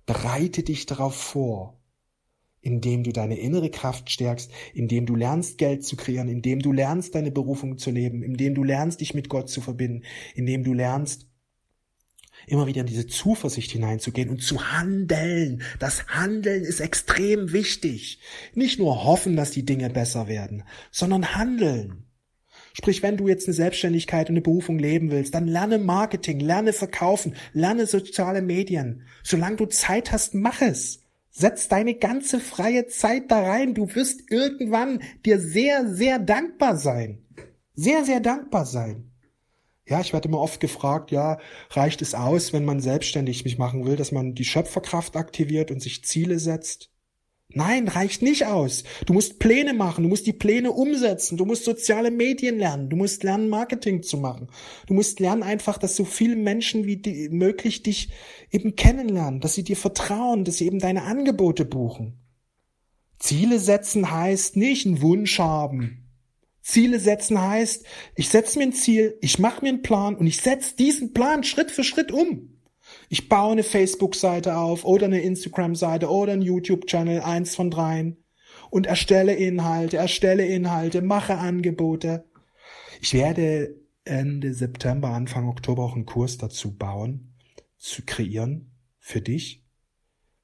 Bereite 0.06 0.64
dich 0.64 0.86
darauf 0.86 1.16
vor 1.16 1.80
indem 2.64 3.04
du 3.04 3.12
deine 3.12 3.38
innere 3.38 3.70
Kraft 3.70 4.10
stärkst, 4.10 4.50
indem 4.74 5.06
du 5.06 5.16
lernst, 5.16 5.58
Geld 5.58 5.86
zu 5.86 5.96
kreieren, 5.96 6.30
indem 6.30 6.60
du 6.60 6.72
lernst, 6.72 7.14
deine 7.14 7.30
Berufung 7.30 7.78
zu 7.78 7.92
leben, 7.92 8.24
indem 8.24 8.56
du 8.56 8.64
lernst, 8.64 9.02
dich 9.02 9.14
mit 9.14 9.30
Gott 9.30 9.50
zu 9.50 9.62
verbinden, 9.62 10.04
indem 10.34 10.64
du 10.64 10.74
lernst, 10.74 11.28
immer 12.48 12.66
wieder 12.66 12.82
in 12.82 12.88
diese 12.88 13.06
Zuversicht 13.06 13.72
hineinzugehen 13.72 14.30
und 14.30 14.42
zu 14.42 14.72
handeln. 14.72 15.62
Das 15.80 16.08
Handeln 16.08 16.64
ist 16.64 16.80
extrem 16.80 17.54
wichtig. 17.54 18.20
Nicht 18.54 18.80
nur 18.80 19.04
hoffen, 19.04 19.36
dass 19.36 19.52
die 19.52 19.66
Dinge 19.66 19.90
besser 19.90 20.28
werden, 20.28 20.64
sondern 20.90 21.36
handeln. 21.36 22.06
Sprich, 22.74 23.04
wenn 23.04 23.18
du 23.18 23.28
jetzt 23.28 23.48
eine 23.48 23.54
Selbstständigkeit 23.54 24.30
und 24.30 24.34
eine 24.34 24.42
Berufung 24.42 24.80
leben 24.80 25.12
willst, 25.12 25.36
dann 25.36 25.48
lerne 25.48 25.78
Marketing, 25.78 26.40
lerne 26.40 26.74
Verkaufen, 26.74 27.36
lerne 27.54 27.86
soziale 27.86 28.42
Medien. 28.42 29.04
Solange 29.22 29.58
du 29.58 29.66
Zeit 29.68 30.12
hast, 30.12 30.34
mach 30.34 30.62
es. 30.62 31.03
Setz 31.36 31.68
deine 31.68 31.96
ganze 31.96 32.40
freie 32.40 32.86
Zeit 32.86 33.32
da 33.32 33.42
rein. 33.42 33.74
Du 33.74 33.96
wirst 33.96 34.32
irgendwann 34.32 35.02
dir 35.26 35.40
sehr, 35.40 35.92
sehr 35.92 36.20
dankbar 36.20 36.78
sein. 36.78 37.26
Sehr, 37.74 38.06
sehr 38.06 38.20
dankbar 38.20 38.68
sein. 38.68 39.12
Ja, 39.88 40.00
ich 40.00 40.14
werde 40.14 40.30
immer 40.30 40.40
oft 40.40 40.60
gefragt, 40.60 41.10
ja, 41.10 41.40
reicht 41.72 42.04
es 42.04 42.14
aus, 42.14 42.54
wenn 42.54 42.64
man 42.64 42.80
selbstständig 42.80 43.44
mich 43.46 43.58
machen 43.58 43.84
will, 43.84 43.96
dass 43.96 44.12
man 44.12 44.36
die 44.36 44.46
Schöpferkraft 44.46 45.18
aktiviert 45.18 45.72
und 45.72 45.82
sich 45.82 46.06
Ziele 46.06 46.38
setzt? 46.38 46.93
Nein, 47.56 47.88
reicht 47.88 48.24
nicht 48.24 48.48
aus. 48.48 48.84
Du 49.06 49.14
musst 49.14 49.38
Pläne 49.38 49.74
machen, 49.74 50.04
du 50.04 50.10
musst 50.10 50.26
die 50.26 50.34
Pläne 50.34 50.72
umsetzen, 50.72 51.38
du 51.38 51.46
musst 51.46 51.66
soziale 51.66 52.10
Medien 52.10 52.58
lernen, 52.58 52.90
du 52.90 52.96
musst 52.96 53.24
lernen, 53.24 53.50
Marketing 53.50 54.02
zu 54.02 54.18
machen. 54.18 54.48
Du 54.88 54.96
musst 54.96 55.20
lernen 55.20 55.44
einfach, 55.44 55.78
dass 55.78 55.96
so 55.96 56.04
viele 56.04 56.36
Menschen 56.36 56.86
wie 56.86 56.98
die, 56.98 57.30
möglich 57.30 57.84
dich 57.84 58.10
eben 58.52 58.76
kennenlernen, 58.76 59.40
dass 59.40 59.54
sie 59.54 59.64
dir 59.64 59.78
vertrauen, 59.78 60.46
dass 60.46 60.58
sie 60.58 60.66
eben 60.66 60.80
deine 60.80 61.04
Angebote 61.04 61.64
buchen. 61.64 62.20
Ziele 63.20 63.60
setzen 63.60 64.12
heißt 64.12 64.58
nicht 64.58 64.88
einen 64.88 65.02
Wunsch 65.02 65.38
haben. 65.38 66.10
Ziele 66.62 67.00
setzen 67.00 67.40
heißt, 67.40 67.86
ich 68.16 68.30
setze 68.30 68.58
mir 68.58 68.66
ein 68.66 68.74
Ziel, 68.74 69.18
ich 69.22 69.38
mache 69.38 69.62
mir 69.62 69.70
einen 69.70 69.82
Plan 69.84 70.16
und 70.16 70.26
ich 70.26 70.38
setze 70.38 70.76
diesen 70.76 71.14
Plan 71.14 71.44
Schritt 71.44 71.70
für 71.70 71.84
Schritt 71.84 72.12
um. 72.12 72.58
Ich 73.10 73.30
baue 73.30 73.54
eine 73.54 73.64
Facebook-Seite 73.64 74.58
auf 74.58 74.86
oder 74.86 75.06
eine 75.06 75.22
Instagram-Seite 75.22 76.10
oder 76.10 76.34
einen 76.34 76.42
YouTube-Channel, 76.42 77.22
eins 77.22 77.56
von 77.56 77.70
dreien 77.70 78.18
und 78.70 78.88
erstelle 78.88 79.36
Inhalte, 79.36 79.98
erstelle 79.98 80.46
Inhalte, 80.46 81.02
mache 81.02 81.38
Angebote. 81.38 82.26
Ich 83.02 83.14
werde 83.14 83.76
Ende 84.06 84.54
September, 84.54 85.10
Anfang 85.10 85.48
Oktober 85.48 85.84
auch 85.84 85.96
einen 85.96 86.06
Kurs 86.06 86.38
dazu 86.38 86.76
bauen, 86.76 87.34
zu 87.78 88.04
kreieren 88.04 88.72
für 89.00 89.22
dich, 89.22 89.66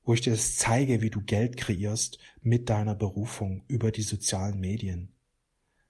wo 0.03 0.13
ich 0.13 0.21
dir 0.21 0.31
das 0.31 0.55
zeige, 0.57 1.01
wie 1.01 1.09
du 1.09 1.21
Geld 1.21 1.57
kreierst 1.57 2.19
mit 2.41 2.69
deiner 2.69 2.95
Berufung 2.95 3.63
über 3.67 3.91
die 3.91 4.01
sozialen 4.01 4.59
Medien. 4.59 5.13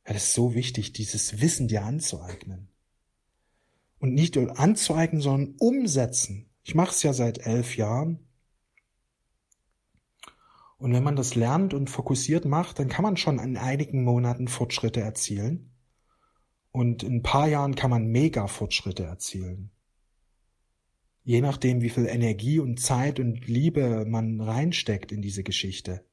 Das 0.04 0.18
ist 0.18 0.34
so 0.34 0.56
wichtig, 0.56 0.94
dieses 0.94 1.42
Wissen 1.42 1.68
dir 1.68 1.84
anzueignen. 1.84 2.70
Und 4.00 4.14
nicht 4.14 4.36
nur 4.36 4.58
anzueignen, 4.60 5.22
sondern 5.22 5.56
umsetzen. 5.60 6.49
Ich 6.70 6.76
mache 6.76 6.92
es 6.92 7.02
ja 7.02 7.14
seit 7.14 7.48
elf 7.48 7.78
Jahren. 7.78 8.20
Und 10.78 10.94
wenn 10.94 11.04
man 11.04 11.16
das 11.16 11.34
lernt 11.34 11.74
und 11.74 11.90
fokussiert 11.90 12.46
macht, 12.46 12.78
dann 12.78 12.90
kann 12.90 13.02
man 13.02 13.18
schon 13.18 13.40
in 13.40 13.58
einigen 13.58 14.04
Monaten 14.04 14.48
Fortschritte 14.48 15.02
erzielen. 15.02 15.72
Und 16.70 17.02
in 17.02 17.16
ein 17.16 17.24
paar 17.24 17.48
Jahren 17.48 17.74
kann 17.74 17.90
man 17.90 18.06
mega 18.06 18.46
Fortschritte 18.46 19.04
erzielen. 19.04 19.72
Je 21.24 21.42
nachdem, 21.42 21.82
wie 21.82 21.90
viel 21.90 22.06
Energie 22.06 22.60
und 22.60 22.80
Zeit 22.80 23.20
und 23.20 23.48
Liebe 23.48 24.06
man 24.06 24.40
reinsteckt 24.40 25.12
in 25.12 25.24
diese 25.24 25.42
Geschichte. 25.42 26.06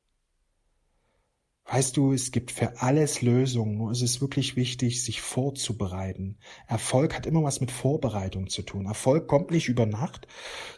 Weißt 1.69 1.97
du, 1.97 2.13
es 2.13 2.31
gibt 2.31 2.53
für 2.53 2.81
alles 2.81 3.23
Lösungen, 3.23 3.77
nur 3.77 3.91
ist 3.91 4.03
es 4.03 4.21
wirklich 4.21 4.55
wichtig, 4.55 5.03
sich 5.03 5.21
vorzubereiten. 5.21 6.39
Erfolg 6.69 7.15
hat 7.17 7.27
immer 7.27 7.43
was 7.43 7.61
mit 7.61 7.73
Vorbereitung 7.73 8.49
zu 8.49 8.63
tun. 8.63 8.87
Erfolg 8.87 9.27
kommt 9.27 9.51
nicht 9.51 9.69
über 9.69 9.85
Nacht, 9.85 10.29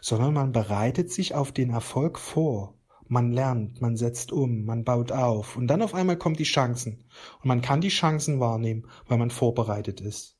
sondern 0.01 0.33
man 0.33 0.51
bereitet 0.51 1.11
sich 1.11 1.35
auf 1.35 1.51
den 1.51 1.69
Erfolg 1.69 2.17
vor. 2.17 2.73
Man 3.07 3.31
lernt, 3.31 3.81
man 3.81 3.97
setzt 3.97 4.31
um, 4.31 4.65
man 4.65 4.83
baut 4.83 5.11
auf 5.11 5.57
und 5.57 5.67
dann 5.67 5.83
auf 5.83 5.93
einmal 5.93 6.17
kommen 6.17 6.35
die 6.35 6.43
Chancen. 6.43 7.05
Und 7.41 7.45
man 7.45 7.61
kann 7.61 7.81
die 7.81 7.89
Chancen 7.89 8.39
wahrnehmen, 8.39 8.87
weil 9.07 9.19
man 9.19 9.29
vorbereitet 9.29 10.01
ist. 10.01 10.37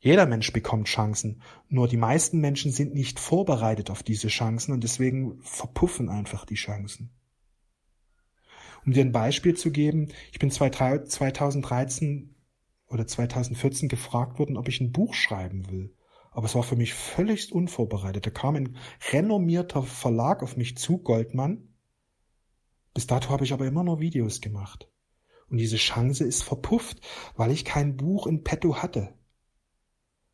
Jeder 0.00 0.24
Mensch 0.26 0.52
bekommt 0.54 0.88
Chancen, 0.88 1.42
nur 1.68 1.86
die 1.86 1.96
meisten 1.96 2.38
Menschen 2.40 2.72
sind 2.72 2.94
nicht 2.94 3.20
vorbereitet 3.20 3.90
auf 3.90 4.02
diese 4.02 4.28
Chancen 4.28 4.72
und 4.72 4.84
deswegen 4.84 5.42
verpuffen 5.42 6.08
einfach 6.08 6.46
die 6.46 6.54
Chancen. 6.54 7.10
Um 8.88 8.94
dir 8.94 9.02
ein 9.02 9.12
Beispiel 9.12 9.54
zu 9.54 9.70
geben, 9.70 10.08
ich 10.32 10.38
bin 10.38 10.50
2013 10.50 12.34
oder 12.86 13.06
2014 13.06 13.86
gefragt 13.90 14.38
worden, 14.38 14.56
ob 14.56 14.66
ich 14.66 14.80
ein 14.80 14.92
Buch 14.92 15.12
schreiben 15.12 15.70
will. 15.70 15.94
Aber 16.30 16.46
es 16.46 16.54
war 16.54 16.62
für 16.62 16.74
mich 16.74 16.94
völlig 16.94 17.52
unvorbereitet. 17.52 18.24
Da 18.24 18.30
kam 18.30 18.56
ein 18.56 18.78
renommierter 19.12 19.82
Verlag 19.82 20.42
auf 20.42 20.56
mich 20.56 20.78
zu, 20.78 20.96
Goldmann. 20.96 21.68
Bis 22.94 23.06
dato 23.06 23.28
habe 23.28 23.44
ich 23.44 23.52
aber 23.52 23.66
immer 23.66 23.84
nur 23.84 24.00
Videos 24.00 24.40
gemacht. 24.40 24.90
Und 25.50 25.58
diese 25.58 25.76
Chance 25.76 26.24
ist 26.24 26.42
verpufft, 26.42 27.06
weil 27.36 27.50
ich 27.50 27.66
kein 27.66 27.94
Buch 27.94 28.26
in 28.26 28.42
petto 28.42 28.76
hatte. 28.76 29.12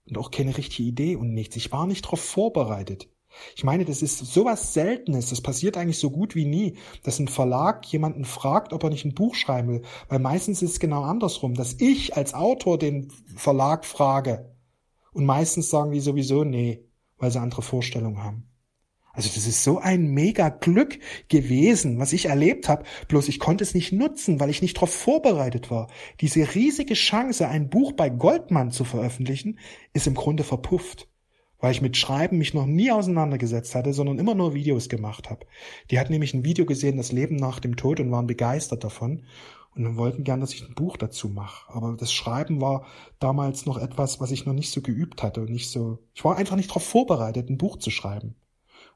Und 0.06 0.16
auch 0.16 0.30
keine 0.30 0.56
richtige 0.56 0.88
Idee 0.88 1.16
und 1.16 1.34
nichts. 1.34 1.56
Ich 1.56 1.72
war 1.72 1.88
nicht 1.88 2.04
darauf 2.04 2.20
vorbereitet. 2.20 3.08
Ich 3.56 3.64
meine, 3.64 3.84
das 3.84 4.02
ist 4.02 4.18
sowas 4.18 4.74
Seltenes, 4.74 5.30
das 5.30 5.40
passiert 5.40 5.76
eigentlich 5.76 5.98
so 5.98 6.10
gut 6.10 6.34
wie 6.34 6.44
nie, 6.44 6.76
dass 7.02 7.18
ein 7.18 7.28
Verlag 7.28 7.86
jemanden 7.86 8.24
fragt, 8.24 8.72
ob 8.72 8.82
er 8.84 8.90
nicht 8.90 9.04
ein 9.04 9.14
Buch 9.14 9.34
schreiben 9.34 9.68
will, 9.68 9.82
weil 10.08 10.18
meistens 10.18 10.62
ist 10.62 10.72
es 10.72 10.80
genau 10.80 11.02
andersrum, 11.02 11.54
dass 11.54 11.74
ich 11.80 12.16
als 12.16 12.34
Autor 12.34 12.78
den 12.78 13.10
Verlag 13.36 13.84
frage. 13.84 14.54
Und 15.12 15.24
meistens 15.26 15.70
sagen 15.70 15.92
die 15.92 16.00
sowieso 16.00 16.44
nee, 16.44 16.84
weil 17.18 17.30
sie 17.30 17.40
andere 17.40 17.62
Vorstellungen 17.62 18.22
haben. 18.22 18.48
Also 19.12 19.30
das 19.32 19.46
ist 19.46 19.62
so 19.62 19.78
ein 19.78 20.08
mega 20.08 20.48
Glück 20.48 20.98
gewesen, 21.28 22.00
was 22.00 22.12
ich 22.12 22.26
erlebt 22.26 22.68
habe, 22.68 22.84
bloß 23.06 23.28
ich 23.28 23.38
konnte 23.38 23.62
es 23.62 23.72
nicht 23.72 23.92
nutzen, 23.92 24.40
weil 24.40 24.50
ich 24.50 24.60
nicht 24.60 24.76
darauf 24.76 24.92
vorbereitet 24.92 25.70
war. 25.70 25.88
Diese 26.20 26.54
riesige 26.56 26.94
Chance, 26.94 27.46
ein 27.46 27.70
Buch 27.70 27.92
bei 27.92 28.08
Goldman 28.08 28.72
zu 28.72 28.84
veröffentlichen, 28.84 29.60
ist 29.92 30.08
im 30.08 30.14
Grunde 30.14 30.42
verpufft 30.42 31.08
weil 31.58 31.72
ich 31.72 31.80
mit 31.80 31.96
Schreiben 31.96 32.38
mich 32.38 32.54
noch 32.54 32.66
nie 32.66 32.90
auseinandergesetzt 32.90 33.74
hatte, 33.74 33.92
sondern 33.92 34.18
immer 34.18 34.34
nur 34.34 34.54
Videos 34.54 34.88
gemacht 34.88 35.30
habe. 35.30 35.46
Die 35.90 35.98
hatten 35.98 36.12
nämlich 36.12 36.34
ein 36.34 36.44
Video 36.44 36.66
gesehen, 36.66 36.96
das 36.96 37.12
Leben 37.12 37.36
nach 37.36 37.60
dem 37.60 37.76
Tod 37.76 38.00
und 38.00 38.10
waren 38.10 38.26
begeistert 38.26 38.84
davon 38.84 39.24
und 39.74 39.96
wollten 39.96 40.24
gern, 40.24 40.40
dass 40.40 40.54
ich 40.54 40.62
ein 40.62 40.74
Buch 40.74 40.96
dazu 40.96 41.28
mache. 41.28 41.72
Aber 41.72 41.96
das 41.96 42.12
Schreiben 42.12 42.60
war 42.60 42.86
damals 43.18 43.66
noch 43.66 43.76
etwas, 43.76 44.20
was 44.20 44.30
ich 44.30 44.46
noch 44.46 44.52
nicht 44.52 44.70
so 44.70 44.82
geübt 44.82 45.22
hatte 45.22 45.40
und 45.40 45.50
nicht 45.50 45.70
so. 45.70 45.98
Ich 46.14 46.24
war 46.24 46.36
einfach 46.36 46.56
nicht 46.56 46.70
darauf 46.70 46.84
vorbereitet, 46.84 47.50
ein 47.50 47.58
Buch 47.58 47.78
zu 47.78 47.90
schreiben. 47.90 48.36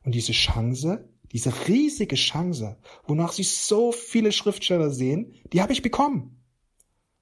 Und 0.05 0.15
diese 0.15 0.33
Chance, 0.33 1.09
diese 1.33 1.53
riesige 1.69 2.17
Chance, 2.17 2.79
wonach 3.07 3.33
sich 3.33 3.51
so 3.51 3.93
viele 3.93 4.33
Schriftsteller 4.33 4.91
sehen, 4.91 5.35
die 5.53 5.61
habe 5.61 5.73
ich 5.73 5.83
bekommen. 5.83 6.43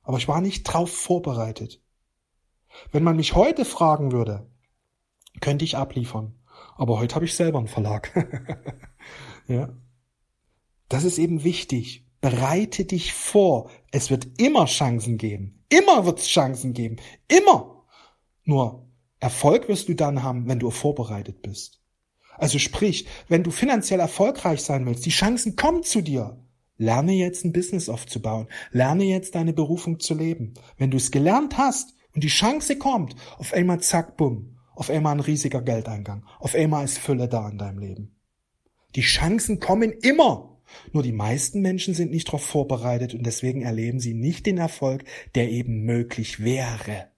Aber 0.02 0.18
ich 0.18 0.28
war 0.28 0.40
nicht 0.40 0.64
drauf 0.64 0.90
vorbereitet. 0.90 1.82
Wenn 2.92 3.02
man 3.02 3.16
mich 3.16 3.34
heute 3.34 3.64
fragen 3.64 4.12
würde, 4.12 4.50
könnte 5.40 5.64
ich 5.64 5.76
abliefern. 5.76 6.34
Aber 6.76 6.98
heute 6.98 7.14
habe 7.14 7.24
ich 7.24 7.34
selber 7.34 7.58
einen 7.58 7.68
Verlag. 7.68 8.12
ja. 9.48 9.70
Das 10.88 11.04
ist 11.04 11.18
eben 11.18 11.44
wichtig. 11.44 12.06
Bereite 12.20 12.84
dich 12.84 13.12
vor. 13.12 13.70
Es 13.90 14.10
wird 14.10 14.40
immer 14.40 14.66
Chancen 14.66 15.18
geben. 15.18 15.64
Immer 15.68 16.06
wird 16.06 16.20
es 16.20 16.28
Chancen 16.28 16.72
geben. 16.72 16.96
Immer. 17.28 17.84
Nur 18.44 18.86
Erfolg 19.20 19.68
wirst 19.68 19.88
du 19.88 19.94
dann 19.94 20.22
haben, 20.22 20.46
wenn 20.48 20.58
du 20.58 20.70
vorbereitet 20.70 21.42
bist. 21.42 21.80
Also 22.38 22.58
sprich, 22.58 23.06
wenn 23.28 23.42
du 23.42 23.50
finanziell 23.50 24.00
erfolgreich 24.00 24.62
sein 24.62 24.84
willst, 24.86 25.06
die 25.06 25.10
Chancen 25.10 25.56
kommen 25.56 25.82
zu 25.82 26.02
dir. 26.02 26.38
Lerne 26.78 27.12
jetzt 27.12 27.44
ein 27.44 27.52
Business 27.52 27.88
aufzubauen. 27.88 28.48
Lerne 28.70 29.04
jetzt 29.04 29.34
deine 29.34 29.54
Berufung 29.54 29.98
zu 29.98 30.14
leben. 30.14 30.54
Wenn 30.76 30.90
du 30.90 30.98
es 30.98 31.10
gelernt 31.10 31.56
hast 31.56 31.94
und 32.14 32.22
die 32.22 32.28
Chance 32.28 32.76
kommt, 32.76 33.16
auf 33.38 33.54
einmal 33.54 33.80
zack, 33.80 34.18
bumm, 34.18 34.55
auf 34.76 34.90
einmal 34.90 35.16
ein 35.16 35.20
riesiger 35.20 35.62
Geldeingang. 35.62 36.24
Auf 36.38 36.54
einmal 36.54 36.84
ist 36.84 36.98
Fülle 36.98 37.28
da 37.28 37.48
in 37.48 37.58
deinem 37.58 37.78
Leben. 37.78 38.16
Die 38.94 39.00
Chancen 39.00 39.58
kommen 39.58 39.90
immer. 39.90 40.56
Nur 40.92 41.02
die 41.02 41.12
meisten 41.12 41.60
Menschen 41.60 41.94
sind 41.94 42.10
nicht 42.10 42.28
darauf 42.28 42.44
vorbereitet 42.44 43.14
und 43.14 43.24
deswegen 43.24 43.62
erleben 43.62 44.00
sie 44.00 44.14
nicht 44.14 44.46
den 44.46 44.58
Erfolg, 44.58 45.04
der 45.34 45.50
eben 45.50 45.82
möglich 45.82 46.42
wäre. 46.42 47.08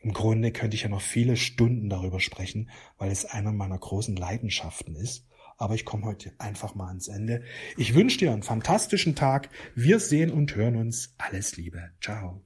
Im 0.00 0.12
Grunde 0.12 0.52
könnte 0.52 0.76
ich 0.76 0.82
ja 0.82 0.88
noch 0.88 1.00
viele 1.00 1.36
Stunden 1.36 1.88
darüber 1.88 2.20
sprechen, 2.20 2.70
weil 2.98 3.10
es 3.10 3.24
einer 3.24 3.52
meiner 3.52 3.78
großen 3.78 4.16
Leidenschaften 4.16 4.94
ist. 4.94 5.26
Aber 5.56 5.74
ich 5.74 5.84
komme 5.84 6.04
heute 6.04 6.32
einfach 6.38 6.76
mal 6.76 6.88
ans 6.88 7.08
Ende. 7.08 7.42
Ich 7.76 7.94
wünsche 7.94 8.18
dir 8.18 8.32
einen 8.32 8.44
fantastischen 8.44 9.16
Tag. 9.16 9.50
Wir 9.74 9.98
sehen 9.98 10.30
und 10.30 10.54
hören 10.54 10.76
uns. 10.76 11.14
Alles 11.18 11.56
Liebe. 11.56 11.90
Ciao. 12.00 12.36